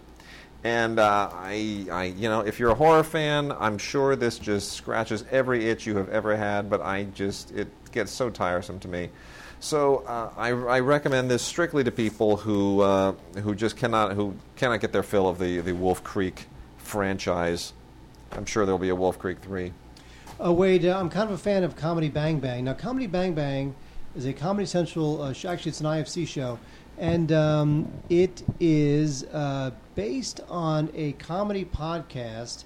[0.64, 4.72] And uh, I, I, you know, if you're a horror fan, I'm sure this just
[4.72, 6.70] scratches every itch you have ever had.
[6.70, 9.10] But I just, it gets so tiresome to me.
[9.60, 14.36] So uh, I, I recommend this strictly to people who, uh, who just cannot, who
[14.56, 16.46] cannot get their fill of the, the Wolf Creek
[16.78, 17.74] franchise.
[18.32, 19.74] I'm sure there'll be a Wolf Creek three.
[20.44, 22.66] Uh, Wade, uh, I'm kind of a fan of Comedy Bang Bang.
[22.66, 23.74] Now, Comedy Bang Bang
[24.16, 25.22] is a Comedy Central.
[25.22, 26.60] Uh, sh- actually, it's an IFC show,
[27.00, 32.66] and um, it is uh, based on a comedy podcast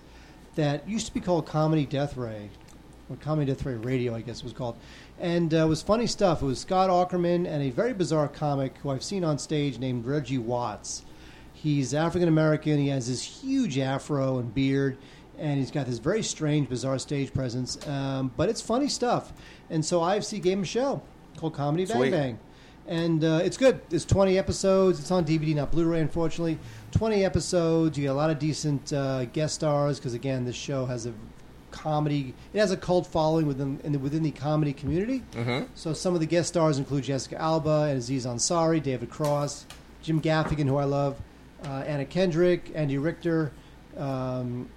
[0.56, 2.50] that used to be called Comedy Death Ray,
[3.10, 4.76] or Comedy Death Ray Radio, I guess it was called.
[5.22, 6.42] And uh, it was funny stuff.
[6.42, 10.08] It was Scott Aukerman and a very bizarre comic who I've seen on stage named
[10.08, 11.04] Reggie Watts.
[11.54, 12.80] He's African American.
[12.80, 14.98] He has this huge afro and beard,
[15.38, 17.78] and he's got this very strange, bizarre stage presence.
[17.88, 19.32] Um, but it's funny stuff.
[19.70, 21.04] And so IFC gave him a show
[21.38, 22.10] called Comedy Bang Sweet.
[22.10, 22.40] Bang.
[22.88, 23.80] And uh, it's good.
[23.92, 25.00] It's 20 episodes.
[25.00, 26.58] It's on DVD, not Blu ray, unfortunately.
[26.94, 27.96] 20 episodes.
[27.96, 31.14] You get a lot of decent uh, guest stars because, again, this show has a
[31.72, 32.34] comedy.
[32.54, 35.24] It has a cult following within in the, within the comedy community.
[35.34, 35.66] Mm-hmm.
[35.76, 39.66] So some of the guest stars include Jessica Alba and Aziz Ansari, David Cross,
[40.02, 41.18] Jim Gaffigan, who I love,
[41.66, 43.52] uh, Anna Kendrick, Andy Richter,
[43.98, 44.70] um,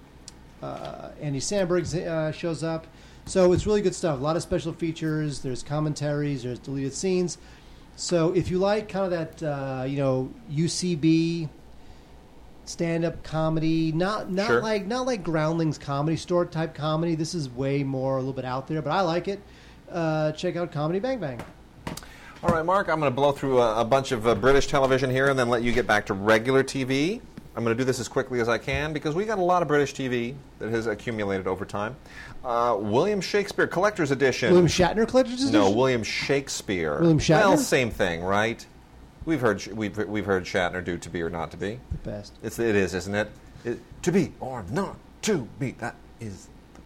[0.61, 2.87] uh, Andy Samberg uh, shows up.
[3.25, 4.19] So it's really good stuff.
[4.19, 5.39] A lot of special features.
[5.39, 6.43] There's commentaries.
[6.43, 7.37] There's deleted scenes.
[7.95, 11.49] So if you like kind of that, uh, you know, UCB
[12.69, 14.61] stand-up comedy, not not Sure.
[14.61, 17.15] like not like Groundlings comedy store type comedy.
[17.15, 19.39] This is way more a little bit out there, but I like it.
[19.91, 21.39] Uh, check out Comedy Bang Bang.
[22.43, 25.09] All right, Mark, I'm going to blow through a, a bunch of uh, British television
[25.09, 27.21] here and then let you get back to regular TV.
[27.55, 29.61] I'm going to do this as quickly as I can because we got a lot
[29.61, 31.95] of British TV that has accumulated over time.
[32.43, 34.49] Uh, William Shakespeare Collector's Edition.
[34.51, 35.53] William Shatner collector's edition.
[35.53, 36.99] no, William Shakespeare.
[36.99, 37.39] William Shatner?
[37.39, 38.63] Well, same thing, right?
[39.25, 41.79] We've heard we've we've heard Shatner do to be or not to be.
[41.91, 42.33] the best.
[42.43, 43.29] It's it is, isn't it?
[43.63, 45.71] it to be or not to be.
[45.71, 46.81] That is the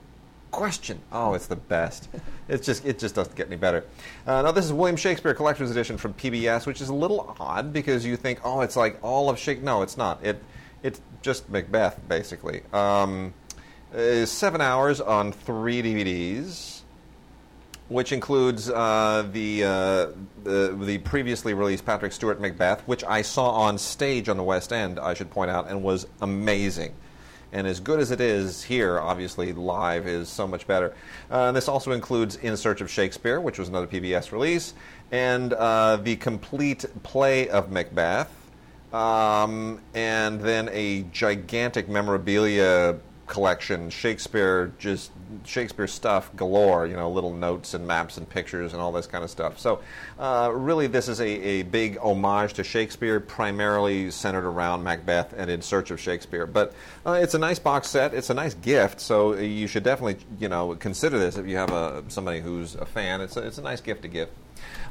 [0.51, 1.01] question.
[1.11, 2.07] Oh, it's the best.
[2.47, 3.83] It's just it just doesn't get any better.
[4.25, 7.71] Uh, now this is William Shakespeare Collector's Edition from PBS, which is a little odd
[7.71, 9.65] because you think, oh, it's like all of Shakespeare.
[9.65, 10.25] No, it's not.
[10.25, 10.41] It
[10.81, 12.63] it's just Macbeth basically.
[12.73, 13.35] Um,
[13.95, 16.78] uh, seven hours on three DVDs
[17.89, 20.07] which includes uh, the, uh,
[20.43, 24.71] the the previously released Patrick Stewart Macbeth, which I saw on stage on the West
[24.71, 26.93] End, I should point out, and was amazing.
[27.51, 30.93] And as good as it is here, obviously live is so much better.
[31.31, 34.75] Uh, this also includes In Search of Shakespeare, which was another PBS release,
[35.11, 38.29] and uh, the complete play of Macbeth,
[38.93, 42.99] um, and then a gigantic memorabilia
[43.29, 45.11] collection, Shakespeare, just
[45.45, 49.23] Shakespeare stuff galore, you know, little notes and maps and pictures and all this kind
[49.23, 49.59] of stuff.
[49.59, 49.79] So,
[50.17, 55.49] uh, really, this is a, a big homage to Shakespeare, primarily centered around Macbeth and
[55.49, 56.45] In Search of Shakespeare.
[56.45, 56.73] But
[57.05, 60.49] uh, it's a nice box set, it's a nice gift, so you should definitely, you
[60.49, 63.21] know, consider this if you have a, somebody who's a fan.
[63.21, 64.29] It's a, it's a nice gift to give.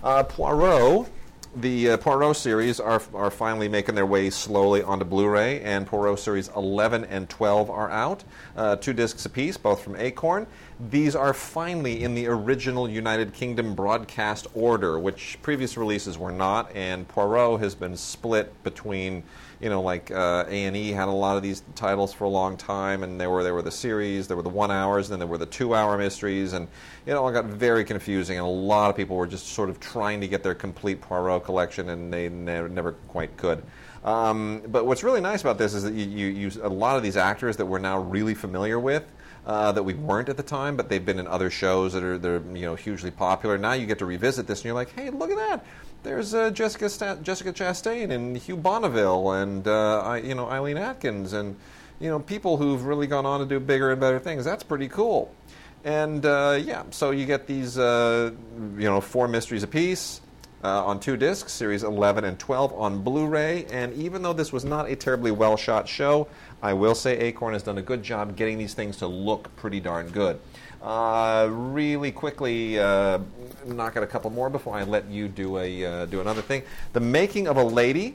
[0.03, 1.09] Uh, Poirot
[1.57, 6.18] the uh, Poirot series are, are finally making their way slowly onto Blu-ray, and Poirot
[6.18, 8.24] series 11 and 12 are out,
[8.57, 10.46] uh, two discs apiece, both from Acorn.
[10.90, 16.70] These are finally in the original United Kingdom broadcast order, which previous releases were not,
[16.74, 19.22] and Poirot has been split between
[19.61, 22.28] you know, like uh, A and E had a lot of these titles for a
[22.28, 25.12] long time, and there were there were the series, there were the one hours, and
[25.12, 26.68] then there were the two hour mysteries, and
[27.06, 30.20] it all got very confusing, and a lot of people were just sort of trying
[30.20, 33.62] to get their complete Poirot collection, and they ne- never quite could.
[34.04, 37.02] Um, but what's really nice about this is that you, you use a lot of
[37.02, 39.04] these actors that we're now really familiar with.
[39.46, 42.18] Uh, that we weren't at the time, but they've been in other shows that are
[42.18, 43.56] they're you know hugely popular.
[43.56, 45.64] Now you get to revisit this, and you're like, hey, look at that!
[46.03, 50.76] There's uh, Jessica Sta- Jessica Chastain and Hugh Bonneville and uh, I, you know Eileen
[50.76, 51.57] Atkins and
[52.01, 54.44] you know people who've really gone on to do bigger and better things.
[54.44, 55.34] That's pretty cool.
[55.84, 58.32] And uh, yeah, so you get these uh,
[58.76, 60.20] you know four mysteries apiece.
[60.64, 63.64] Uh, on two discs, series 11 and 12 on Blu ray.
[63.66, 66.26] And even though this was not a terribly well shot show,
[66.61, 69.78] I will say Acorn has done a good job getting these things to look pretty
[69.78, 70.40] darn good.
[70.83, 73.18] Uh, really quickly, uh,
[73.66, 76.62] knock out a couple more before I let you do a uh, do another thing.
[76.93, 78.14] The Making of a Lady,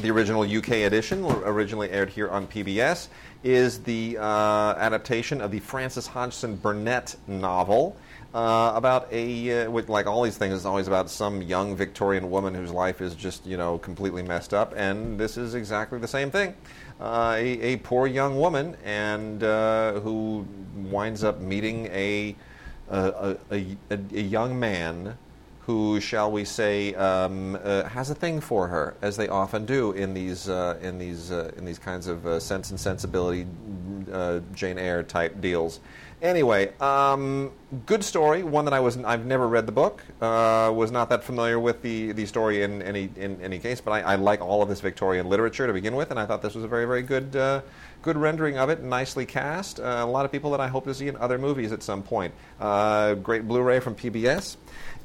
[0.00, 3.06] the original UK edition, originally aired here on PBS,
[3.44, 7.96] is the uh, adaptation of the Frances Hodgson Burnett novel.
[8.34, 12.52] Uh, about a with like all these things, it's always about some young Victorian woman
[12.52, 16.32] whose life is just you know completely messed up, and this is exactly the same
[16.32, 16.52] thing
[17.00, 22.36] uh, a, a, poor young woman and uh, who winds up meeting a
[22.88, 25.16] a, a, a, young man
[25.60, 29.92] who, shall we say, um, uh, has a thing for her, as they often do
[29.92, 33.46] in these uh, in these uh, in these kinds of uh, Sense and Sensibility
[34.54, 35.80] Jane Eyre type deals.
[36.24, 37.52] Anyway, um,
[37.84, 38.42] good story.
[38.42, 40.02] One that I was I've never read the book.
[40.22, 43.90] Uh, was not that familiar with the, the story in any in any case, but
[43.90, 46.54] I, I, like all of this Victorian literature to begin with, and I thought this
[46.54, 47.60] was a very very good uh,
[48.00, 49.80] good rendering of it, nicely cast.
[49.80, 52.02] Uh, a lot of people that I hope to see in other movies at some
[52.02, 52.32] point.
[52.58, 54.56] Uh, great Blu-ray from PBS.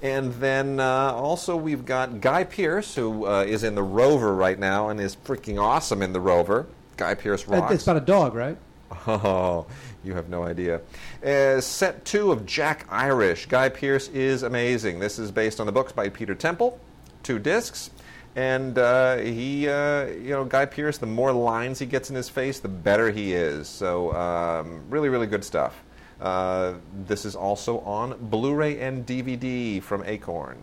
[0.01, 4.57] And then uh, also we've got Guy Pearce, who uh, is in the Rover right
[4.57, 6.67] now and is freaking awesome in the Rover.
[6.95, 7.73] Guy Pearce rocks.
[7.73, 8.57] It's about a dog, right?
[9.07, 9.67] Oh,
[10.03, 10.81] you have no idea.
[11.25, 13.45] Uh, set two of Jack Irish.
[13.47, 14.99] Guy Pearce is amazing.
[14.99, 16.79] This is based on the books by Peter Temple,
[17.23, 17.89] two discs.
[18.35, 22.29] And uh, he, uh, you know, Guy Pearce, the more lines he gets in his
[22.29, 23.67] face, the better he is.
[23.67, 25.83] So, um, really, really good stuff.
[26.21, 26.73] Uh,
[27.05, 30.57] this is also on Blu ray and DVD from Acorn.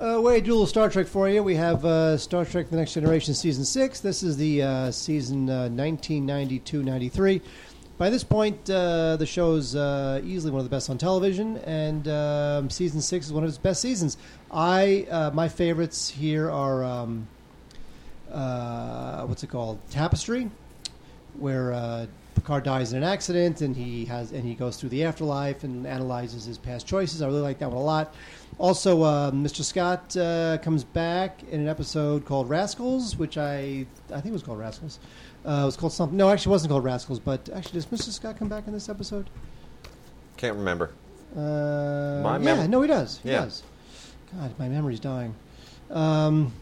[0.00, 1.42] Uh, a little Star Trek for you.
[1.42, 4.00] We have uh, Star Trek The Next Generation Season 6.
[4.00, 7.42] This is the uh, season uh, 1992 93.
[7.98, 11.58] By this point, uh, the show is uh, easily one of the best on television,
[11.58, 14.16] and um, season 6 is one of its best seasons.
[14.50, 17.28] I uh, My favorites here are um,
[18.32, 19.78] uh, what's it called?
[19.90, 20.50] Tapestry,
[21.38, 25.04] where uh, Picard dies in an accident, and he has and he goes through the
[25.04, 27.20] afterlife and analyzes his past choices.
[27.20, 28.14] I really like that one a lot.
[28.58, 29.62] Also, uh, Mr.
[29.62, 34.42] Scott uh, comes back in an episode called Rascals, which I I think it was
[34.42, 34.98] called Rascals.
[35.46, 36.16] Uh, it was called something.
[36.18, 37.18] No, actually, it wasn't called Rascals.
[37.20, 38.10] But actually, does Mr.
[38.10, 39.30] Scott come back in this episode?
[40.36, 40.90] Can't remember.
[41.34, 43.18] Uh, My yeah, no, he does.
[43.22, 43.44] He Yeah.
[43.44, 43.62] does.
[44.36, 45.34] God, my memory's dying.
[45.90, 46.52] Um,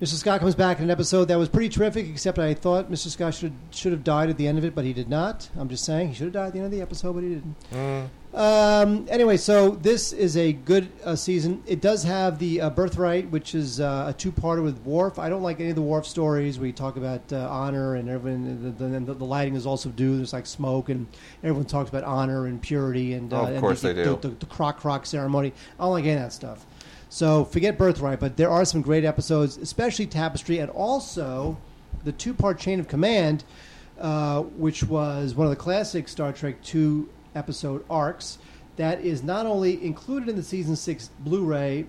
[0.00, 0.14] Mr.
[0.14, 3.08] Scott comes back in an episode that was pretty terrific, except I thought Mr.
[3.08, 5.50] Scott should should have died at the end of it, but he did not.
[5.56, 7.28] I'm just saying he should have died at the end of the episode, but he
[7.34, 8.10] didn't.
[8.34, 11.62] Um, anyway, so this is a good uh, season.
[11.66, 15.18] It does have the uh, Birthright, which is uh, a two-parter with Worf.
[15.18, 18.08] I don't like any of the Worf stories where you talk about uh, honor and
[18.08, 18.74] everyone.
[18.78, 20.16] The, the, the lighting is also due.
[20.16, 21.06] There's like smoke, and
[21.42, 24.16] everyone talks about honor and purity, and, uh, Oh, of and course the, they do.
[24.22, 25.52] The, the, the croc croc ceremony.
[25.78, 26.64] I don't like any of that stuff.
[27.10, 31.58] So forget Birthright, but there are some great episodes, especially Tapestry, and also
[32.04, 33.44] the two-part Chain of Command,
[34.00, 38.38] uh, which was one of the classic Star Trek two episode arcs.
[38.76, 41.86] That is not only included in the season six Blu-ray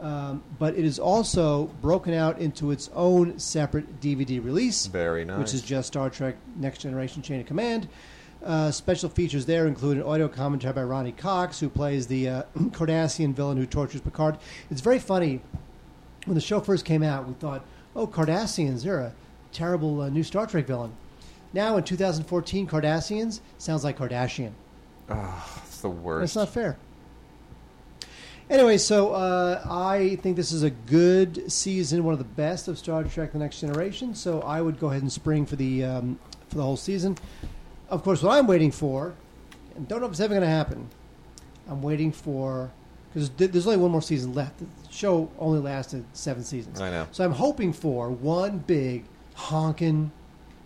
[0.00, 5.38] Um, but it is also broken out into its own separate DVD release, Very nice.
[5.38, 7.86] which is just Star Trek Next Generation Chain of Command.
[8.42, 12.42] Uh, special features there include an audio commentary by Ronny Cox, who plays the uh,
[12.70, 14.38] Cardassian villain who tortures Picard.
[14.70, 15.42] It's very funny.
[16.24, 17.62] When the show first came out, we thought,
[17.94, 19.12] oh, Cardassians, they're a
[19.52, 20.92] terrible uh, new Star Trek villain.
[21.52, 24.52] Now, in 2014, Cardassians sounds like Kardashian.
[25.10, 26.34] Oh, it's the worst.
[26.34, 26.56] That's worst.
[26.56, 26.78] not fair.
[28.48, 32.78] Anyway, so uh, I think this is a good season, one of the best of
[32.78, 34.14] Star Trek: The Next Generation.
[34.14, 37.16] So I would go ahead and spring for the um, for the whole season.
[37.88, 39.14] Of course, what I'm waiting for,
[39.76, 40.88] and don't know if it's ever going to happen.
[41.68, 42.70] I'm waiting for
[43.12, 44.58] because there's only one more season left.
[44.58, 46.80] The show only lasted seven seasons.
[46.80, 47.06] I know.
[47.12, 49.04] So I'm hoping for one big
[49.34, 50.10] honking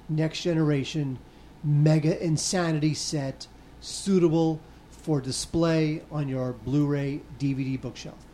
[0.09, 1.19] next generation
[1.63, 3.47] mega insanity set
[3.85, 4.61] suitable
[4.91, 8.24] for display on your Blu-ray DVD bookshelf.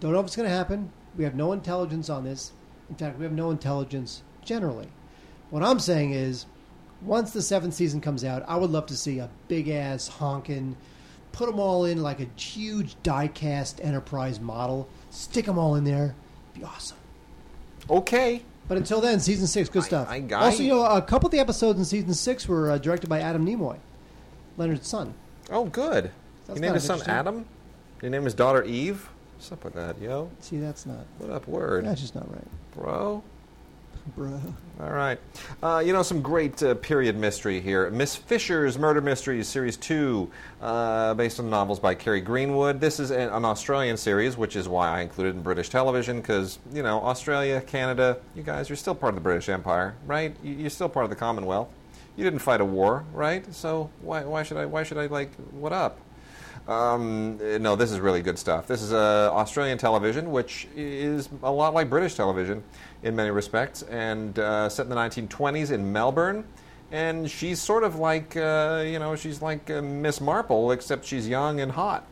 [0.00, 0.92] Don't know if it's going to happen.
[1.16, 2.52] We have no intelligence on this.
[2.88, 4.86] In fact, we have no intelligence generally.
[5.50, 6.46] What I'm saying is,
[7.02, 10.76] once the seventh season comes out, I would love to see a big ass honking,
[11.32, 16.14] put them all in like a huge die-cast enterprise model, stick them all in there,
[16.54, 16.96] be awesome.
[17.90, 18.42] Okay.
[18.68, 20.08] But until then, season six, good stuff.
[20.10, 22.78] I- I- also, you know, a couple of the episodes in season six were uh,
[22.78, 23.78] directed by Adam Nimoy,
[24.58, 25.14] Leonard's son.
[25.50, 26.10] Oh, good.
[26.46, 27.00] That's you named his son.
[27.06, 27.46] Adam?
[28.02, 29.08] You named his daughter Eve?
[29.36, 30.30] What's up with that, yo?
[30.40, 31.06] See, that's not.
[31.18, 31.86] What up, word?
[31.86, 33.22] That's just not right, Bro?
[34.16, 34.40] bro.
[34.80, 35.18] All right.
[35.62, 37.88] Uh, you know, some great uh, period mystery here.
[37.90, 40.30] Miss Fisher's Murder Mysteries, Series 2,
[40.60, 42.80] uh, based on novels by Kerry Greenwood.
[42.80, 46.20] This is an, an Australian series, which is why I included it in British television,
[46.20, 50.34] because, you know, Australia, Canada, you guys, you're still part of the British Empire, right?
[50.42, 51.68] You're still part of the Commonwealth.
[52.18, 53.44] You didn't fight a war, right?
[53.54, 56.00] So why, why should I, why should I, like, what up?
[56.66, 58.66] Um, no, this is really good stuff.
[58.66, 62.64] This is uh, Australian television, which is a lot like British television
[63.04, 66.44] in many respects, and uh, set in the 1920s in Melbourne.
[66.90, 71.28] And she's sort of like, uh, you know, she's like uh, Miss Marple, except she's
[71.28, 72.04] young and hot,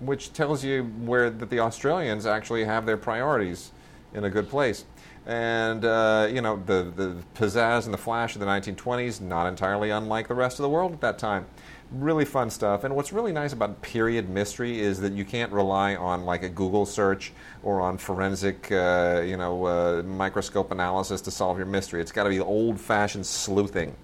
[0.00, 3.72] which tells you where that the Australians actually have their priorities
[4.14, 4.86] in a good place.
[5.26, 9.90] And uh, you know, the the pizzazz and the flash of the 1920s, not entirely
[9.90, 11.46] unlike the rest of the world at that time
[11.90, 12.84] really fun stuff.
[12.84, 16.48] And what's really nice about period mystery is that you can't rely on like a
[16.48, 22.00] Google search or on forensic, uh, you know, uh, microscope analysis to solve your mystery.
[22.00, 23.94] It's got to be old-fashioned sleuthing.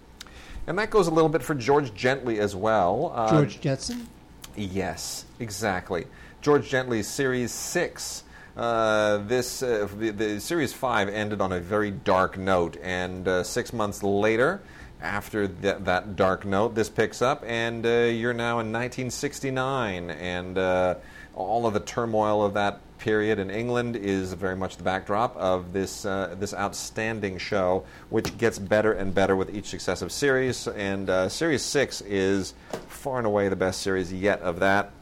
[0.67, 3.13] And that goes a little bit for George Gently as well.
[3.15, 4.09] Uh, George Jetson.
[4.55, 6.07] Yes, exactly.
[6.41, 8.25] George Gently's Series 6.
[8.57, 13.43] Uh, this uh, the, the Series 5 ended on a very dark note, and uh,
[13.43, 14.61] six months later,
[15.01, 20.59] after that, that dark note, this picks up, and uh, you're now in 1969, and
[20.59, 20.97] uh,
[21.35, 25.73] all of the turmoil of that period in England is very much the backdrop of
[25.73, 30.69] this this outstanding show, which gets better and better with each successive series.
[30.69, 32.53] And Series Six is
[32.87, 34.93] far and away the best series yet of that.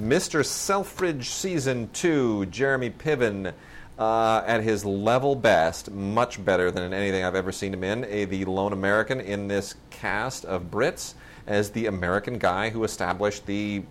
[0.00, 0.44] Mr.
[0.44, 3.52] Selfridge Season Two, Jeremy Piven.
[3.98, 8.06] Uh, at his level best, much better than in anything I've ever seen him in.
[8.06, 11.12] A, the lone American in this cast of Brits
[11.46, 13.82] as the American guy who established the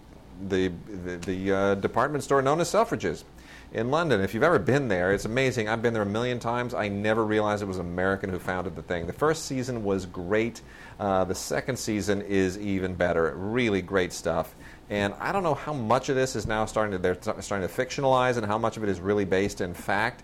[0.48, 0.72] the
[1.06, 3.24] the, the uh, department store known as Selfridges
[3.72, 4.22] in London.
[4.22, 5.70] If you've ever been there, it's amazing.
[5.70, 6.74] I've been there a million times.
[6.74, 9.06] I never realized it was an American who founded the thing.
[9.06, 10.62] The first season was great.
[11.00, 13.34] Uh, the second season is even better.
[13.36, 14.56] Really great stuff.
[14.90, 17.74] And I don't know how much of this is now starting to they're starting to
[17.74, 20.24] fictionalize, and how much of it is really based in fact.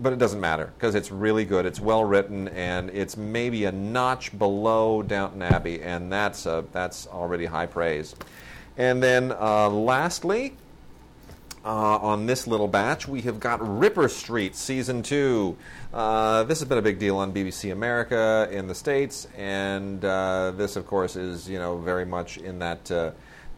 [0.00, 1.66] But it doesn't matter because it's really good.
[1.66, 7.06] It's well written, and it's maybe a notch below Downton Abbey, and that's uh, that's
[7.06, 8.14] already high praise.
[8.76, 10.56] And then uh, lastly,
[11.64, 15.56] uh, on this little batch, we have got Ripper Street Season 2.
[15.92, 20.52] Uh, this has been a big deal on BBC America in the States, and uh,
[20.56, 23.12] this, of course, is you know very much in that uh,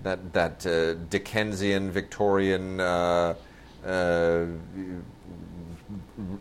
[0.05, 2.81] that that uh, Dickensian Victorian.
[2.81, 3.35] Uh,
[3.85, 4.47] uh,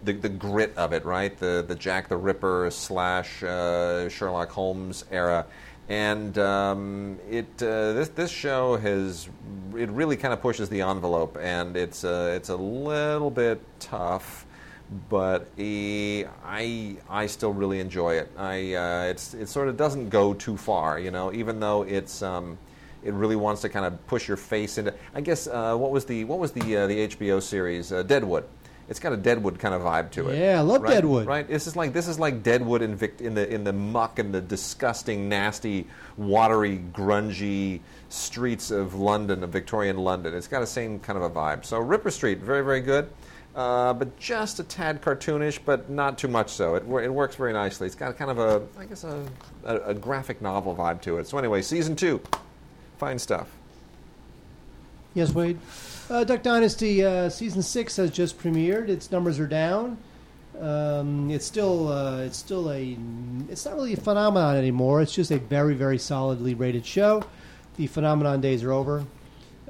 [0.03, 1.37] the, the grit of it, right?
[1.37, 5.45] The the Jack the Ripper slash uh, Sherlock Holmes era,
[5.89, 9.27] and um, it uh, this this show has
[9.75, 14.45] it really kind of pushes the envelope, and it's uh, it's a little bit tough,
[15.09, 18.31] but I I still really enjoy it.
[18.37, 18.55] I
[19.09, 22.21] it's it sort of doesn't go too far, you know, even though it's.
[22.21, 22.57] Um,
[23.03, 24.93] it really wants to kind of push your face into.
[25.13, 28.45] I guess uh, what was the what was the uh, the HBO series uh, Deadwood?
[28.89, 30.37] it's got a Deadwood kind of vibe to it.
[30.37, 30.93] Yeah, I love right?
[30.93, 31.25] Deadwood.
[31.25, 31.47] Right?
[31.47, 34.33] This is like this is like Deadwood in Vic- in the in the muck and
[34.33, 35.87] the disgusting, nasty,
[36.17, 37.79] watery, grungy
[38.09, 40.33] streets of London, of Victorian London.
[40.33, 41.65] It's got the same kind of a vibe.
[41.65, 43.09] So Ripper Street, very very good.
[43.55, 46.73] Uh, but just a tad cartoonish, but not too much so.
[46.73, 47.85] It, it works very nicely.
[47.85, 49.23] It's got kind of a, I guess, a,
[49.63, 51.27] a, a graphic novel vibe to it.
[51.27, 52.19] So anyway, season two,
[53.03, 53.49] fine stuff.
[55.13, 55.59] Yes, Wade.
[56.09, 58.87] Uh, Duck Dynasty uh, season six has just premiered.
[58.87, 59.97] Its numbers are down.
[60.57, 62.97] Um, it's still uh, it's still a
[63.49, 65.01] it's not really a phenomenon anymore.
[65.01, 67.23] It's just a very very solidly rated show.
[67.75, 69.03] The phenomenon days are over.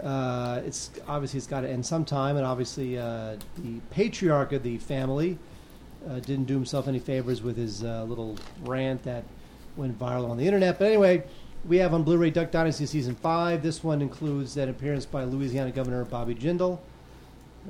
[0.01, 4.77] Uh, it's obviously it's got to end sometime, and obviously uh, the patriarch of the
[4.77, 5.39] family
[6.07, 9.23] uh, didn't do himself any favors with his uh, little rant that
[9.75, 10.77] went viral on the internet.
[10.77, 11.23] But anyway,
[11.65, 13.63] we have on Blu-ray Duck Dynasty season five.
[13.63, 16.79] This one includes an appearance by Louisiana Governor Bobby Jindal.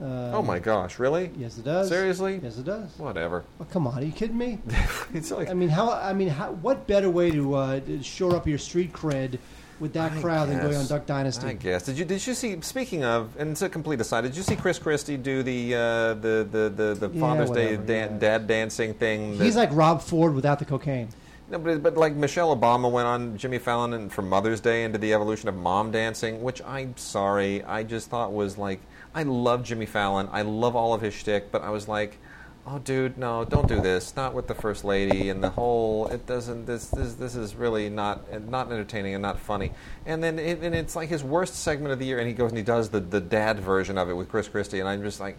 [0.02, 1.30] Um, oh my gosh, really?
[1.38, 1.88] Yes, it does.
[1.88, 2.40] Seriously?
[2.42, 2.90] Yes, it does.
[2.98, 3.44] Whatever.
[3.62, 4.58] Oh, come on, are you kidding me?
[5.14, 5.92] it's like I mean, how?
[5.92, 9.38] I mean, how, what better way to uh, to shore up your street cred
[9.80, 10.88] with that I crowd than going on.
[10.88, 11.46] Duck Dynasty?
[11.46, 11.84] I guess.
[11.84, 12.60] Did you did you see?
[12.62, 14.22] Speaking of, and it's a complete aside.
[14.22, 15.80] Did you see Chris Christie do the uh,
[16.16, 18.18] the the the, the Yeah, Father's Day dan- yeah.
[18.18, 19.38] dad dancing thing?
[19.38, 21.10] He's like Rob Ford without the cocaine.
[21.54, 24.98] No, but, but like Michelle Obama went on Jimmy Fallon and for Mother's Day into
[24.98, 28.80] the evolution of mom dancing, which I'm sorry, I just thought was like
[29.14, 32.18] I love Jimmy Fallon, I love all of his shtick, but I was like,
[32.66, 36.08] oh dude, no, don't do this, not with the first lady and the whole.
[36.08, 36.66] It doesn't.
[36.66, 39.74] This this this is really not not entertaining and not funny.
[40.08, 42.50] And then it, and it's like his worst segment of the year, and he goes
[42.50, 45.20] and he does the the dad version of it with Chris Christie, and I'm just
[45.20, 45.38] like,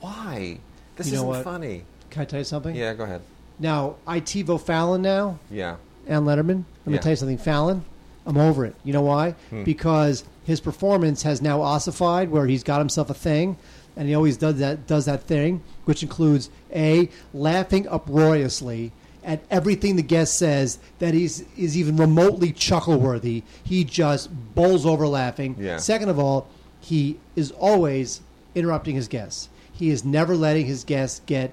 [0.00, 0.58] why?
[0.96, 1.44] This You know isn't what?
[1.44, 1.84] funny.
[2.08, 2.74] Can I tell you something?
[2.74, 3.20] Yeah, go ahead.
[3.60, 5.76] Now, I TiVo Fallon now, Yeah.
[6.08, 6.64] and Letterman.
[6.84, 6.98] Let me Yeah.
[7.00, 7.38] tell you something.
[7.38, 7.84] Fallon,
[8.26, 8.74] I'm over it.
[8.84, 9.34] You know why?
[9.50, 9.64] Hmm.
[9.64, 13.56] Because his performance has now ossified, where he's got himself a thing,
[13.96, 18.92] and he always does that does that thing, which includes a laughing uproariously
[19.22, 23.42] at everything the guest says that he's is even remotely chuckle worthy.
[23.62, 25.56] He just bowls over laughing.
[25.60, 25.76] Yeah.
[25.76, 26.46] Second of all,
[26.80, 28.22] he is always
[28.54, 29.50] interrupting his guests.
[29.70, 31.52] He is never letting his guests get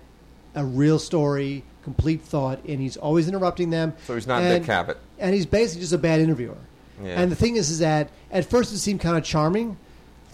[0.56, 3.94] a real story, complete thought, and he's always interrupting them.
[4.06, 4.98] So he's not and, Dick Cavett.
[5.20, 6.58] and he's basically just a bad interviewer.
[7.02, 7.22] Yeah.
[7.22, 9.78] And the thing is, is that at first it seemed kind of charming,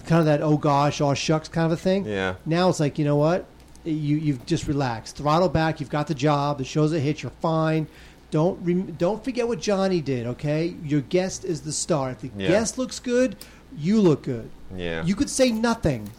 [0.08, 2.06] kind of that oh gosh, oh shucks kind of a thing.
[2.06, 2.36] Yeah.
[2.45, 3.45] Now it's like you know what,
[3.84, 5.80] you you've just relaxed, throttle back.
[5.80, 6.58] You've got the job.
[6.58, 7.22] The show's a hit.
[7.22, 7.86] You're fine.
[8.32, 10.26] Don't rem- don't forget what Johnny did.
[10.26, 12.10] Okay, your guest is the star.
[12.12, 12.47] If the Yeah.
[12.47, 13.36] guest looks good,
[13.78, 14.49] you look good.
[14.76, 15.04] Yeah.
[15.06, 16.10] You could say nothing,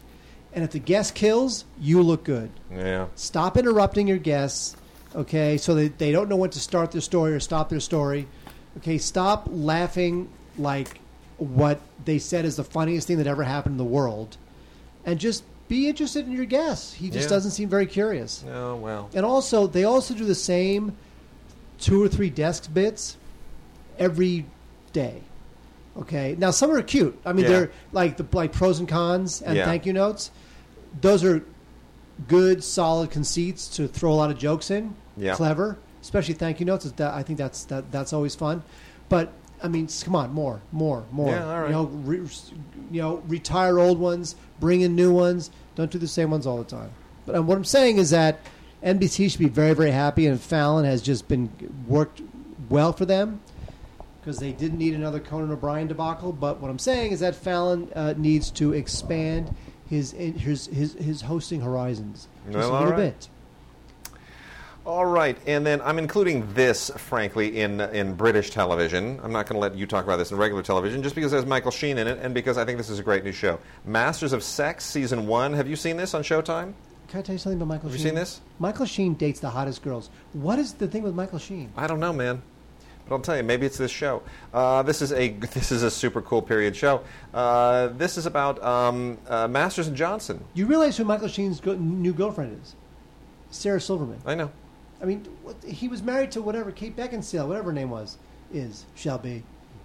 [0.52, 2.50] and if the guest kills, you look good.
[2.70, 3.06] Yeah.
[3.16, 4.76] Stop interrupting your guests,
[5.14, 8.26] okay, so that they don't know when to start their story or stop their story.
[8.78, 11.00] Okay, stop laughing like
[11.38, 14.36] what they said is the funniest thing that ever happened in the world,
[15.04, 16.92] and just be interested in your guests.
[16.94, 17.36] He just Yeah.
[17.36, 18.44] doesn't seem very curious.
[18.52, 19.08] Oh well.
[19.14, 20.92] And also, they also do the same
[21.80, 23.16] two or three desk bits
[23.98, 24.46] every
[24.92, 25.22] day.
[25.98, 26.34] Okay.
[26.38, 27.18] Now some are cute.
[27.24, 27.50] I mean, Yeah.
[27.50, 29.64] they're like the like pros and cons and Yeah.
[29.64, 30.30] thank you notes.
[31.00, 31.42] Those are
[32.28, 34.94] good, solid conceits to throw a lot of jokes in.
[35.16, 35.34] Yeah.
[35.34, 36.90] Clever, especially thank you notes.
[36.90, 38.62] That I think that's that that's always fun.
[39.08, 41.30] But I mean, come on, more, more, more.
[41.30, 41.66] Yeah, all right.
[41.68, 42.16] You know, re,
[42.90, 45.50] you know, retire old ones, bring in new ones.
[45.74, 46.90] Don't do the same ones all the time.
[47.26, 48.40] But um, what I'm saying is that
[48.82, 51.50] NBC should be very, very happy, and Fallon has just been
[51.88, 52.20] worked
[52.68, 53.40] well for them
[54.20, 56.32] because they didn't need another Conan O'Brien debacle.
[56.32, 59.54] But what I'm saying is that Fallon uh, needs to expand
[59.88, 63.18] his his his, his hosting horizons just Well, a little right.
[63.18, 63.28] bit.
[64.86, 69.18] All right, and then I'm including this, frankly, in in British television.
[69.22, 71.46] I'm not going to let you talk about this in regular television, just because there's
[71.46, 73.58] Michael Sheen in it, and because I think this is a great new show.
[73.86, 75.54] Masters of Sex, season one.
[75.54, 76.74] Have you seen this on Showtime?
[77.08, 77.98] Can I tell you something about Michael Sheen?
[77.98, 78.42] You seen this?
[78.58, 80.10] Michael Sheen dates the hottest girls.
[80.34, 81.72] What is the thing with Michael Sheen?
[81.78, 82.42] I don't know, man.
[83.08, 84.22] But I'll tell you, maybe it's this show.
[84.52, 87.02] Uh, this is a this is a super cool period show.
[87.32, 90.44] Uh, this is about um, uh, Masters and Johnson.
[90.52, 92.74] You realize who Michael Sheen's go- new girlfriend is?
[93.50, 94.20] Sarah Silverman.
[94.26, 94.50] I know.
[95.04, 98.16] I mean, what, he was married to whatever Kate Beckinsale, whatever her name was,
[98.50, 99.42] is shall be.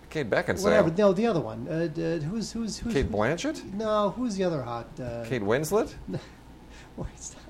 [0.10, 0.64] Kate Beckinsale.
[0.64, 0.92] Whatever.
[0.98, 1.68] No, the other one.
[1.68, 3.62] Uh, d- who's who's who's Kate Blanchett.
[3.74, 4.88] No, who's the other hot?
[4.98, 5.94] Uh, Kate Winslet.
[6.96, 7.42] wait, stop.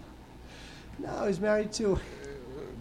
[0.98, 2.00] No, he's married to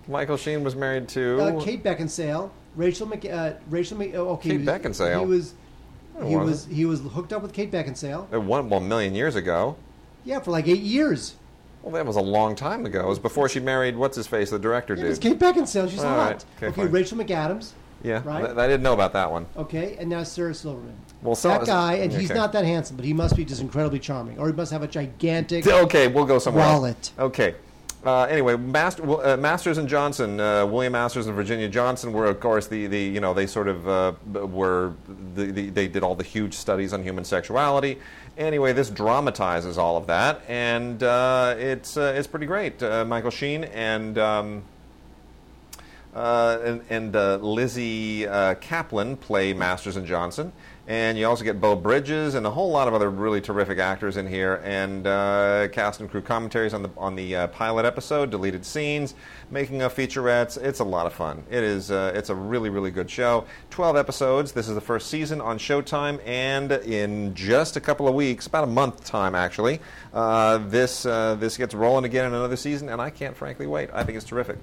[0.08, 1.38] Michael Sheen was married to.
[1.38, 2.50] uh, Kate Beckinsale.
[2.74, 4.48] Rachel Mc, uh, Rachel Mc, oh, okay.
[4.48, 5.20] Kate he was- Beckinsale?
[5.20, 5.54] He was.
[6.26, 8.32] He was he was hooked up with Kate Beckinsale.
[8.32, 9.76] It one well, a million years ago.
[10.24, 11.34] Yeah, for like eight years.
[11.82, 13.00] Well, that was a long time ago.
[13.00, 15.38] It was before she married what's his face, the director It was dude.
[15.40, 15.88] Kate Beckinsale.
[15.90, 16.18] She's All hot.
[16.30, 16.44] right.
[16.56, 16.90] Okay, Okay, fine.
[16.90, 17.70] Rachel McAdams.
[18.02, 18.44] Yeah, Right?
[18.46, 19.46] th- I didn't know about that one.
[19.56, 20.94] Okay, and now Sarah Silverman.
[21.22, 22.38] Well, so that guy, and he's okay.
[22.38, 24.86] not that handsome, but he must be just incredibly charming, or he must have a
[24.86, 25.66] gigantic.
[25.66, 26.62] Okay, we'll go somewhere.
[26.64, 26.72] else.
[26.74, 27.10] Wallet.
[27.18, 27.54] Okay.
[28.04, 32.38] Uh, anyway, Master, uh, Masters and Johnson, uh, William Masters and Virginia Johnson were, of
[32.38, 34.94] course, the, the you know they sort of uh, were
[35.34, 37.98] the, the, they did all the huge studies on human sexuality.
[38.36, 42.80] Anyway, this dramatizes all of that, and uh, it's uh, it's pretty great.
[42.80, 44.18] Michael Sheen and.
[44.18, 44.62] Um,
[46.14, 47.12] and and
[47.44, 50.52] Lizzy Caplan play Masters and Johnson.
[50.88, 54.16] And you also get Beau Bridges and a whole lot of other really terrific actors
[54.16, 58.30] in here, and uh, cast and crew commentaries on the on the uh, pilot episode,
[58.30, 59.14] deleted scenes,
[59.50, 60.56] making of featurettes.
[60.56, 61.44] It's a lot of fun.
[61.50, 61.90] It is.
[61.90, 63.44] Uh, it's a really really good show.
[63.68, 64.52] Twelve episodes.
[64.52, 68.64] This is the first season on Showtime, and in just a couple of weeks, about
[68.64, 69.80] a month time actually,
[70.14, 73.90] uh, this uh, this gets rolling again in another season, and I can't frankly wait.
[73.92, 74.56] I think it's terrific.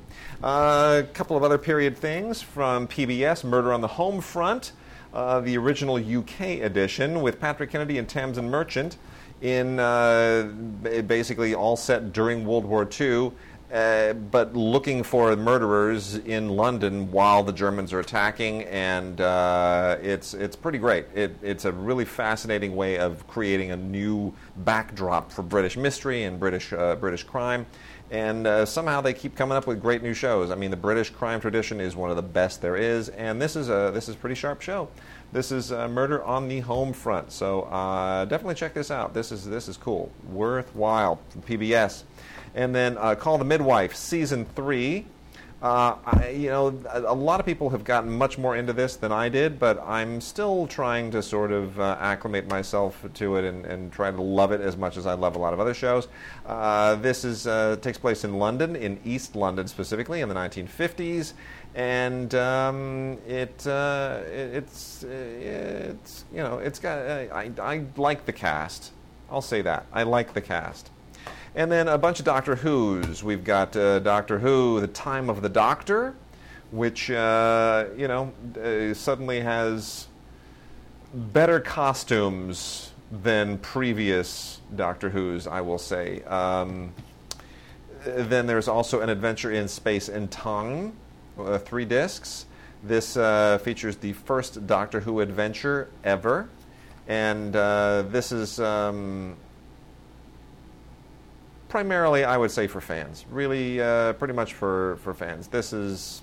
[0.44, 4.72] Uh, a couple of other period things from PBS: Murder on the Home Front
[5.16, 8.97] uh, the original UK edition with Patrick Kennedy and Tamzin Merchant
[9.41, 10.51] in uh,
[11.07, 13.32] basically all set during World War II,
[13.74, 20.36] uh, but looking for murderers in London while the Germans are attacking, and uh, it's
[20.36, 21.07] it's pretty great.
[21.16, 26.39] It, it's a really fascinating way of creating a new backdrop for British mystery and
[26.39, 27.66] British uh, British crime.
[28.11, 30.51] And uh, somehow they keep coming up with great new shows.
[30.51, 33.55] I mean, the British crime tradition is one of the best there is, and this
[33.55, 34.89] is a this is a pretty sharp show.
[35.34, 37.68] This is uh, Murder on the Home Front, so
[38.30, 39.16] definitely check this out.
[39.16, 42.03] This is this is cool, worthwhile from PBS.
[42.56, 45.06] And then uh, Call the Midwife, season three.
[45.62, 48.97] Uh, I, you know, a, a lot of people have gotten much more into this
[48.97, 53.45] than I did, but I'm still trying to sort of uh, acclimate myself to it
[53.45, 55.74] and, and try to love it as much as I love a lot of other
[55.74, 56.08] shows.
[56.45, 61.34] Uh, this is uh, takes place in London, in East London specifically, in the 1950s,
[61.74, 68.26] and um, it, uh, it it's uh, it's you know it's got I, I like
[68.26, 68.91] the cast.
[69.32, 70.91] I'll say that I like the cast.
[71.56, 73.24] And then a bunch of Doctor Who's.
[73.24, 76.14] We've got uh, Doctor Who, The Time of the Doctor,
[76.72, 80.08] which, uh, you know, uh, suddenly has
[81.14, 86.24] better costumes than previous Doctor Who's, I will say.
[86.24, 86.93] Um,
[88.03, 90.93] then there's also An Adventure in Space and Tongue,
[91.39, 92.47] uh, three discs.
[92.84, 96.49] This uh, features the first Doctor Who adventure ever.
[97.08, 98.60] And uh, this is.
[98.60, 99.38] Um,
[101.68, 103.26] primarily, I would say for fans.
[103.30, 105.47] Really, uh, pretty much for, for fans.
[105.47, 106.22] This is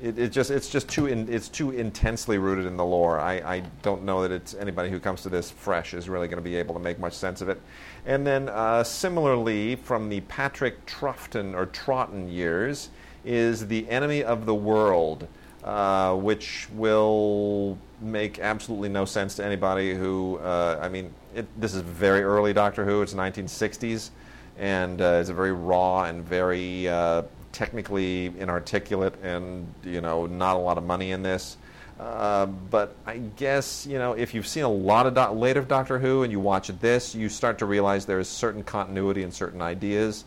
[0.00, 3.18] it, it just it's just too in, it's too intensely rooted in the lore.
[3.18, 6.42] I, I don't know that it's anybody who comes to this fresh is really going
[6.42, 7.60] to be able to make much sense of it.
[8.04, 12.90] And then uh, similarly, from the Patrick Troughton or Troughton years,
[13.24, 15.26] is the Enemy of the World,
[15.64, 20.36] uh, which will make absolutely no sense to anybody who.
[20.38, 23.00] Uh, I mean, it, this is very early Doctor Who.
[23.00, 24.10] It's 1960s
[24.58, 30.56] and uh, it's a very raw and very uh, technically inarticulate, and you know, not
[30.56, 31.56] a lot of money in this.
[31.98, 35.98] Uh, but I guess you know, if you've seen a lot of do- later Doctor
[35.98, 39.62] Who and you watch this, you start to realize there is certain continuity and certain
[39.62, 40.24] ideas.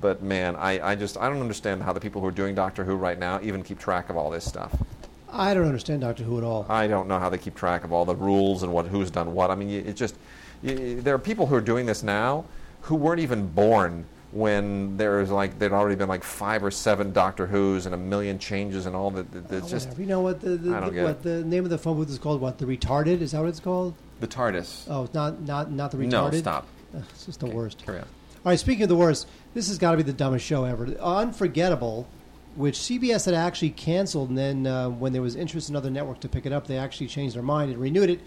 [0.00, 2.84] But man, I, I just I don't understand how the people who are doing Doctor
[2.84, 4.74] Who right now even keep track of all this stuff.
[5.32, 6.66] I don't understand Doctor Who at all.
[6.68, 9.32] I don't know how they keep track of all the rules and what who's done
[9.32, 9.50] what.
[9.50, 10.16] I mean, it just
[10.62, 12.44] you, there are people who are doing this now
[12.82, 17.12] who weren't even born when there was like there'd already been like five or seven
[17.12, 19.26] Doctor Who's and a million changes and all that.
[19.34, 20.00] Oh, just whatever.
[20.02, 22.40] You know what the, the, the- what the name of the phone booth is called?
[22.40, 23.20] What the retarded?
[23.20, 23.94] Is that what it's called?
[24.20, 24.84] the TARDIS.
[24.90, 26.10] Oh, it's not not not the retarded.
[26.32, 26.66] no, stop.
[26.94, 27.84] Ugh, it's just the worst.
[27.84, 28.04] Carry on.
[28.04, 30.86] All right, speaking of the worst, this has got to be the dumbest show ever.
[31.30, 32.06] Unforgettable,
[32.56, 36.20] which CBS had actually canceled, and then uh, when there was interest in other networks
[36.20, 38.20] to pick it up, they actually changed their mind and renewed it.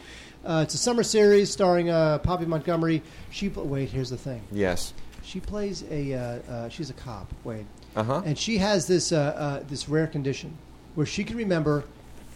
[0.46, 3.02] Uh, it's a summer series starring uh, Poppy Montgomery.
[3.32, 4.42] She pl- wait, here's the thing.
[4.52, 4.94] Yes.
[5.24, 6.20] She plays a uh,
[6.52, 7.32] uh, she's a cop.
[7.46, 7.66] Wait,
[7.96, 8.22] Uh huh.
[8.26, 10.58] and she has this uh, uh, this rare condition
[10.96, 11.86] where she can remember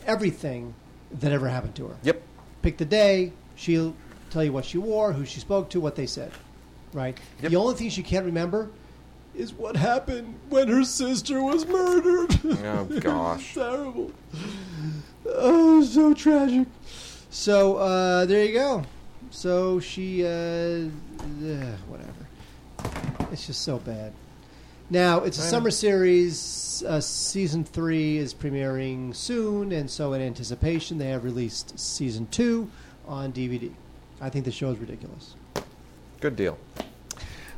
[0.05, 0.73] everything
[1.19, 1.95] that ever happened to her.
[2.03, 2.21] Yep.
[2.61, 3.33] Pick the day.
[3.55, 3.93] She'll
[4.29, 6.31] tell you what she wore, who she spoke to, what they said.
[6.93, 7.17] Right.
[7.41, 7.51] Yep.
[7.51, 8.69] The only thing she can't remember
[9.35, 12.39] is what happened when her sister was murdered.
[12.65, 13.53] Oh gosh.
[13.53, 14.11] Terrible.
[15.25, 16.67] Oh, so tragic.
[17.37, 18.83] So uh, there you go.
[19.29, 20.89] So she, uh, uh,
[21.87, 23.29] whatever.
[23.31, 24.11] It's just so bad.
[24.89, 26.83] Now it's a summer series.
[26.85, 32.71] Uh, season three is premiering soon, and so in anticipation, they have released season two
[33.07, 33.71] on DVD.
[34.19, 35.35] I think the show is ridiculous.
[36.19, 36.57] Good deal.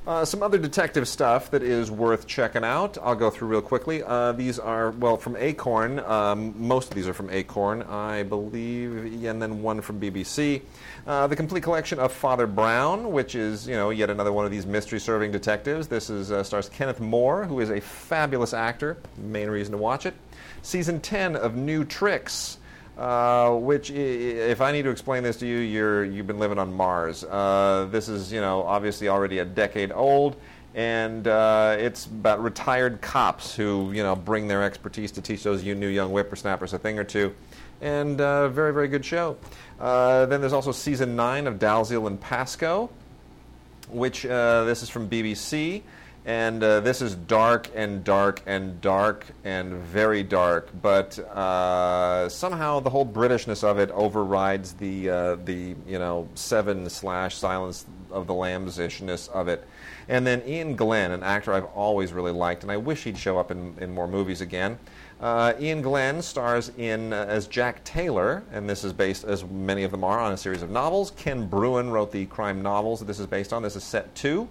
[0.10, 2.97] Uh, some other detective stuff that is worth checking out.
[2.97, 4.01] I'll go through real quickly.
[4.01, 5.99] Uh, these are, well, from Acorn.
[5.99, 10.64] Um, most of these are from Acorn, I believe, and then one from BBC.
[11.05, 14.51] Uh, the complete collection of Father Brown, which is, you know, yet another one of
[14.51, 15.88] these mystery-serving detectives.
[15.88, 18.97] This is uh, stars Kenneth More, who is a fabulous actor.
[19.16, 20.16] Main reason to watch it.
[20.64, 22.57] Season 10 of New Tricks.
[23.00, 26.74] Uh, which, if I need to explain this to you, you're, you've been living on
[26.74, 27.24] Mars.
[27.24, 30.36] Uh, this is, you know, obviously already a decade old,
[30.76, 35.64] and uh, it's about retired cops who, you know, bring their expertise to teach those
[35.64, 37.34] you new young whippersnappers a thing or two.
[37.80, 39.38] And uh, very, very good show.
[39.80, 42.89] Uh, then there's also season nine of Dalziel and Pascoe,
[43.88, 45.84] which uh, this is from BBC,
[46.30, 50.70] and uh, this is dark and dark and dark and very dark.
[50.80, 56.88] But uh, somehow the whole Britishness of it overrides the uh, the you know seven
[56.88, 59.68] slash Silence of the Lambs ishness of it.
[60.08, 63.40] And then Iain Glen, an actor I've always really liked, and I wish he'd show
[63.40, 64.78] up in, in more movies again.
[65.20, 69.84] Uh, Iain Glen stars in uh, as Jack Taylor, and this is based, as many
[69.84, 71.12] of them are, on a series of novels.
[71.12, 73.62] Ken Bruen wrote the crime novels that this is based on.
[73.62, 74.48] This is set two.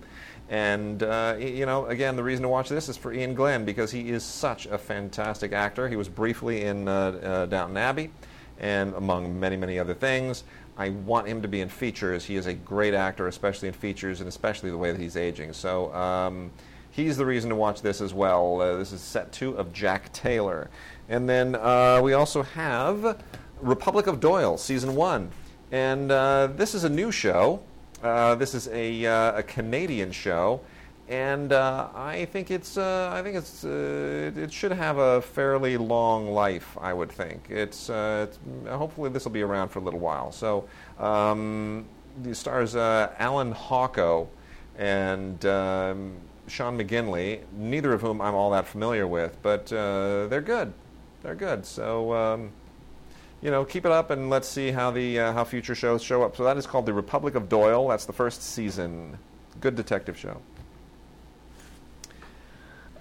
[0.49, 3.91] And, uh, you know, again, the reason to watch this is for Iain Glen because
[3.91, 5.89] he is such a fantastic actor.
[5.89, 8.11] He was briefly in uh, uh, Downton Abbey
[8.59, 10.45] and among many, many other things.
[10.79, 12.25] I want him to be in features.
[12.25, 15.53] He is a great actor, especially in features, and especially the way that he's aging.
[15.53, 16.51] So um,
[16.93, 18.61] he's the reason to watch this as well.
[18.61, 20.71] Uh, this is set two of Jack Taylor.
[21.09, 23.23] And then uh, we also have
[23.61, 25.31] Republic of Doyle, season one.
[25.73, 27.61] And uh, this is a new show.
[28.03, 30.61] Uh, this is a, uh, a Canadian show,
[31.09, 35.21] and uh, I think it's uh, I think it's uh, it, it should have a
[35.21, 36.79] fairly long life.
[36.81, 38.39] I would think it's, it's
[38.69, 40.31] hopefully this will be around for a little while.
[40.31, 40.69] So
[41.01, 41.87] um,
[42.23, 44.29] the stars Allan Hawco
[44.77, 46.13] and um,
[46.47, 50.73] Sean McGinley, neither of whom I'm all that familiar with, but they're good.
[51.23, 51.67] They're good.
[51.67, 52.15] So.
[52.15, 52.53] Um,
[53.43, 56.23] you know, keep it up and let's see how the uh, how future shows show
[56.23, 56.37] up.
[56.37, 57.89] So that is called the Republic of Doyle.
[57.89, 59.19] That's the first season.
[59.61, 60.41] Good detective show.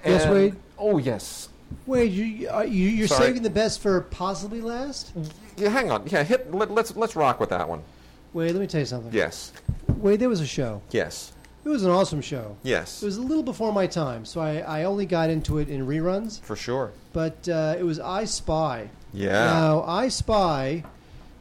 [0.06, 0.56] Yes, Wade?
[0.78, 1.50] Oh yes.
[1.86, 3.28] Wait, you, are you, you're Sorry.
[3.28, 5.12] saving the best for possibly last?
[5.58, 6.08] Yeah, hang on.
[6.08, 6.54] Yeah, hit.
[6.54, 7.84] Let, let's let's rock with that one.
[8.34, 9.12] Wait, let me tell you something.
[9.14, 9.52] Yes.
[9.98, 10.82] Wait, there was a show.
[10.92, 11.34] Yes.
[11.68, 12.56] It was an awesome show.
[12.64, 13.04] Yes.
[13.04, 15.86] It was a little before my time, so I, I only got into it in
[15.86, 16.40] reruns.
[16.40, 16.94] For sure.
[17.12, 18.90] But uh, it was I Spy.
[19.12, 19.32] Yeah.
[19.34, 20.86] Now, I Spy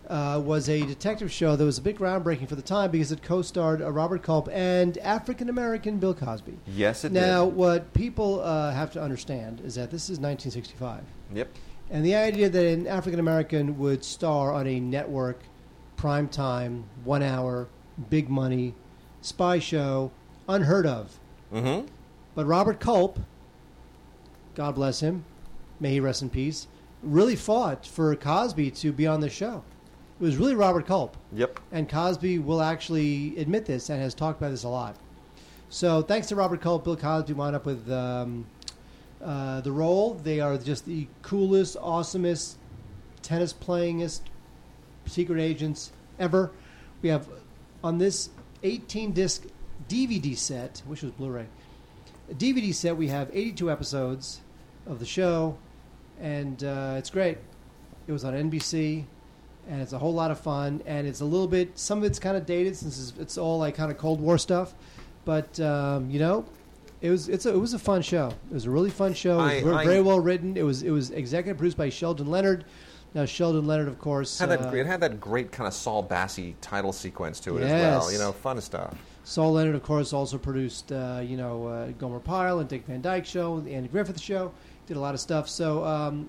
[0.08, 3.22] uh, was a detective show that was a bit groundbreaking for the time because it
[3.22, 6.58] co-starred uh, Robert Culp and African American Bill Cosby.
[6.66, 7.20] Yes, it did.
[7.20, 7.54] now, did.
[7.54, 11.04] what people uh, have to understand is that this is 1965,
[11.34, 11.50] Yep.
[11.92, 15.38] and the idea that an African American would star on a network,
[15.96, 17.68] prime time, one hour,
[18.10, 18.74] big money,
[19.26, 20.10] spy show,
[20.48, 21.18] unheard of.
[21.52, 21.86] Mm-hmm.
[22.34, 23.18] But Robert Culp,
[24.54, 25.24] God bless him,
[25.80, 26.66] may he rest in peace,
[27.02, 29.62] really fought for Cosby to be on the show.
[30.20, 31.16] It was really Robert Culp.
[31.32, 31.60] Yep.
[31.72, 34.96] And Cosby will actually admit this and has talked about this a lot.
[35.68, 38.46] So thanks to Robert Culp, Bill Cosby wound up with um,
[39.22, 40.14] uh, the role.
[40.14, 42.54] They are just the coolest, awesomest,
[43.22, 44.20] tennis playingest
[45.06, 46.50] secret agents ever.
[47.02, 47.28] We have
[47.84, 48.30] on this
[48.62, 49.44] 18 disc
[49.88, 51.46] DVD set, which was Blu-ray,
[52.32, 52.96] DVD set.
[52.96, 54.40] We have 82 episodes
[54.86, 55.56] of the show,
[56.20, 57.38] and uh, it's great.
[58.06, 59.04] It was on NBC,
[59.68, 60.82] and it's a whole lot of fun.
[60.86, 63.58] And it's a little bit, some of it's kind of dated since it's, it's all
[63.58, 64.74] like kind of Cold War stuff,
[65.24, 66.44] but um, you know,
[67.02, 68.28] it was it's a, it was a fun show.
[68.50, 69.40] It was a really fun show.
[69.40, 70.56] It was I- ver- I- very well written.
[70.56, 72.64] It was it was executive produced by Sheldon Leonard.
[73.16, 76.04] Now Sheldon Leonard, of course, Had that, uh, it had that great kind of Saul
[76.04, 78.04] Bassey title sequence to it as well.
[78.04, 78.12] Yes.
[78.12, 78.94] You know, fun stuff.
[79.24, 83.00] Saul Leonard, of course, also produced, uh, you know, uh, Gomer Pyle and Dick Van
[83.00, 84.52] Dyke Show, the Andy Griffith Show.
[84.86, 85.48] Did a lot of stuff.
[85.48, 86.28] So um,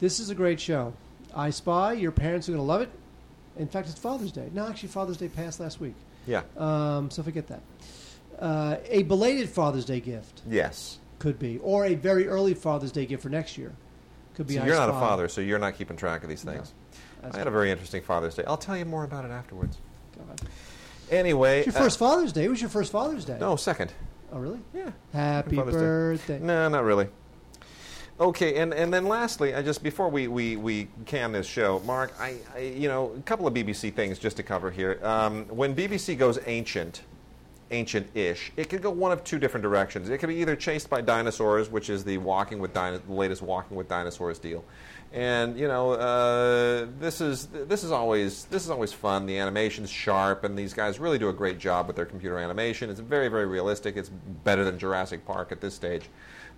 [0.00, 0.92] this is a great show.
[1.32, 1.92] I Spy.
[1.92, 2.90] Your parents are going to love it.
[3.56, 4.50] In fact, it's Father's Day.
[4.52, 5.94] No, actually, Father's Day passed last week.
[6.26, 6.42] Yeah.
[6.56, 7.60] Um, so forget that.
[8.40, 10.98] Uh, a belated Father's Day gift Yes.
[11.20, 13.72] could be, or a very early Father's Day gift for next year.
[14.36, 14.54] Could be.
[14.56, 16.74] So you're not a father, so you're not keeping track of these things.
[17.22, 18.44] That's I had a very interesting Father's Day.
[18.46, 19.78] I'll tell you more about it afterwards.
[20.16, 20.40] God.
[21.10, 22.44] Anyway, It's your uh, first Father's Day.
[22.44, 23.38] It was your first Father's Day.
[23.40, 23.94] no, second.
[24.30, 24.60] Oh, really?
[24.74, 24.90] Yeah.
[25.14, 25.80] Happy Father's Day.
[25.80, 26.38] birthday.
[26.40, 27.08] No, not really.
[28.20, 32.12] Okay, and, and then lastly, I just before we, we, we can this show, Mark,
[32.18, 34.98] I, I you know a couple of BBC things just to cover here.
[35.02, 37.02] Um, when BBC goes ancient,
[37.70, 38.52] ancient-ish.
[38.56, 40.08] It could go one of two different directions.
[40.08, 43.42] It could be either chased by dinosaurs, which is the walking with dino- the latest
[43.42, 44.64] Walking with Dinosaurs deal,
[45.12, 49.26] and you know uh, this is this is always this is always fun.
[49.26, 52.90] The animation's sharp, and these guys really do a great job with their computer animation.
[52.90, 53.96] It's very very realistic.
[53.96, 56.08] It's better than Jurassic Park at this stage.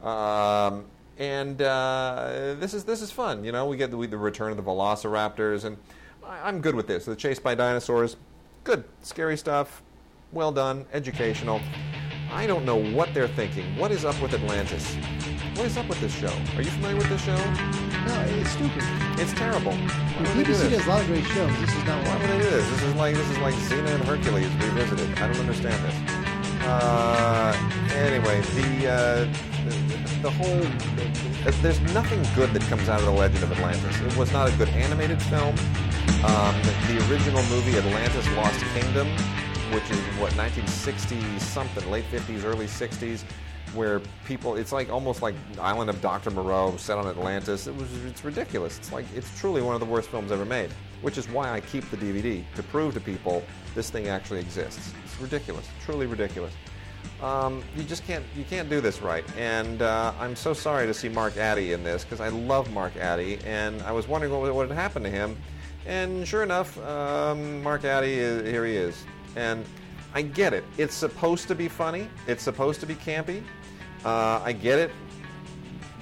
[0.02, 0.84] Um,
[1.18, 3.44] and uh, this is this is fun.
[3.44, 5.76] You know, we get the, the return of the Velociraptors, and
[6.24, 7.04] I, I'm good with this.
[7.04, 8.16] The chase by dinosaurs,
[8.64, 9.82] good, scary stuff,
[10.32, 11.60] well done, educational.
[12.30, 13.76] I don't know what they're thinking.
[13.76, 14.94] What is up with Atlantis?
[15.54, 16.32] What is up with this show?
[16.56, 17.36] Are you familiar with this show?
[17.36, 18.82] No, it's stupid.
[19.18, 19.72] It's terrible.
[19.72, 21.60] Why BBC does a lot of great shows.
[21.60, 22.20] This is not one.
[22.20, 22.70] Why would they do this?
[22.70, 25.18] This is like this is like Xena and Hercules revisited.
[25.18, 25.94] I don't understand this.
[26.64, 27.56] Uh,
[27.94, 29.24] anyway, the, uh,
[29.64, 30.62] the the whole
[31.46, 34.00] uh, there's nothing good that comes out of the Legend of Atlantis.
[34.00, 35.54] It was not a good animated film.
[36.24, 36.54] Um,
[36.88, 39.08] the original movie Atlantis: Lost Kingdom,
[39.72, 43.24] which is what 1960 something, late 50s, early 60s,
[43.74, 46.30] where people it's like almost like Island of Dr.
[46.30, 47.66] Moreau set on Atlantis.
[47.66, 48.78] It was it's ridiculous.
[48.78, 50.70] It's like it's truly one of the worst films ever made,
[51.02, 53.42] which is why I keep the DVD to prove to people
[53.74, 54.92] this thing actually exists.
[55.04, 56.54] It's ridiculous, truly ridiculous.
[57.22, 60.94] Um, you just can't you can't do this right, and uh, I'm so sorry to
[60.94, 64.54] see Mark Addy in this because I love Mark Addy, and I was wondering what,
[64.54, 65.36] what had happened to him,
[65.86, 69.04] and sure enough, um, Mark Addy is, here he is,
[69.38, 69.64] and
[70.14, 70.64] I get it.
[70.76, 72.08] It's supposed to be funny.
[72.26, 73.42] It's supposed to be campy.
[74.04, 74.90] Uh, I get it,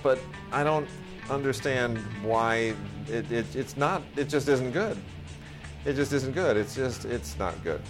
[0.03, 0.19] but
[0.53, 0.89] I don't
[1.29, 2.75] understand why
[3.09, 4.03] it, it, it's not.
[4.17, 4.97] It just isn't good.
[5.85, 6.57] It just isn't good.
[6.57, 7.81] It's just it's not good.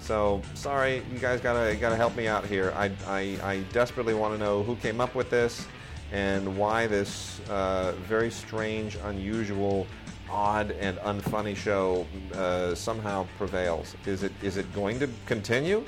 [0.00, 2.72] So sorry, you guys gotta gotta help me out here.
[2.76, 5.66] I, I, I desperately want to know who came up with this
[6.12, 9.86] and why this uh, very strange, unusual,
[10.30, 13.94] odd, and unfunny show uh, somehow prevails.
[14.06, 15.84] Is it is it going to continue?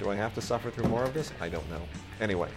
[0.00, 1.32] Do I have to suffer through more of this?
[1.40, 1.80] I don't know.
[2.20, 2.50] Anyway,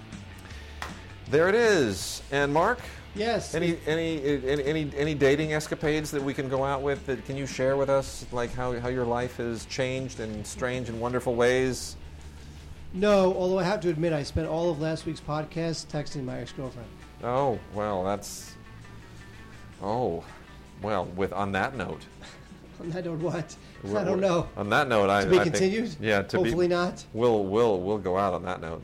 [1.29, 2.21] there it is.
[2.31, 2.79] And Mark,
[3.15, 3.55] Yes.
[3.55, 7.05] any any any any, any dating escapades that we can go out with?
[7.05, 10.89] That can you share with us, like how, how your life has changed in strange
[10.89, 11.95] and wonderful ways?
[12.93, 16.39] No, although I have to admit, I spent all of last week's podcast texting my
[16.39, 16.87] ex-girlfriend.
[17.23, 18.53] Oh well, that's
[19.81, 20.23] oh
[20.81, 21.05] well.
[21.15, 22.01] With on that note,
[22.79, 23.55] On that note, what?
[23.83, 24.47] we're- I don't know.
[24.57, 25.95] On that note, I To be I think- continued?
[25.99, 27.03] yeah, to Hopefully be, not.
[27.13, 28.81] We'll we'll we'll go out on that note.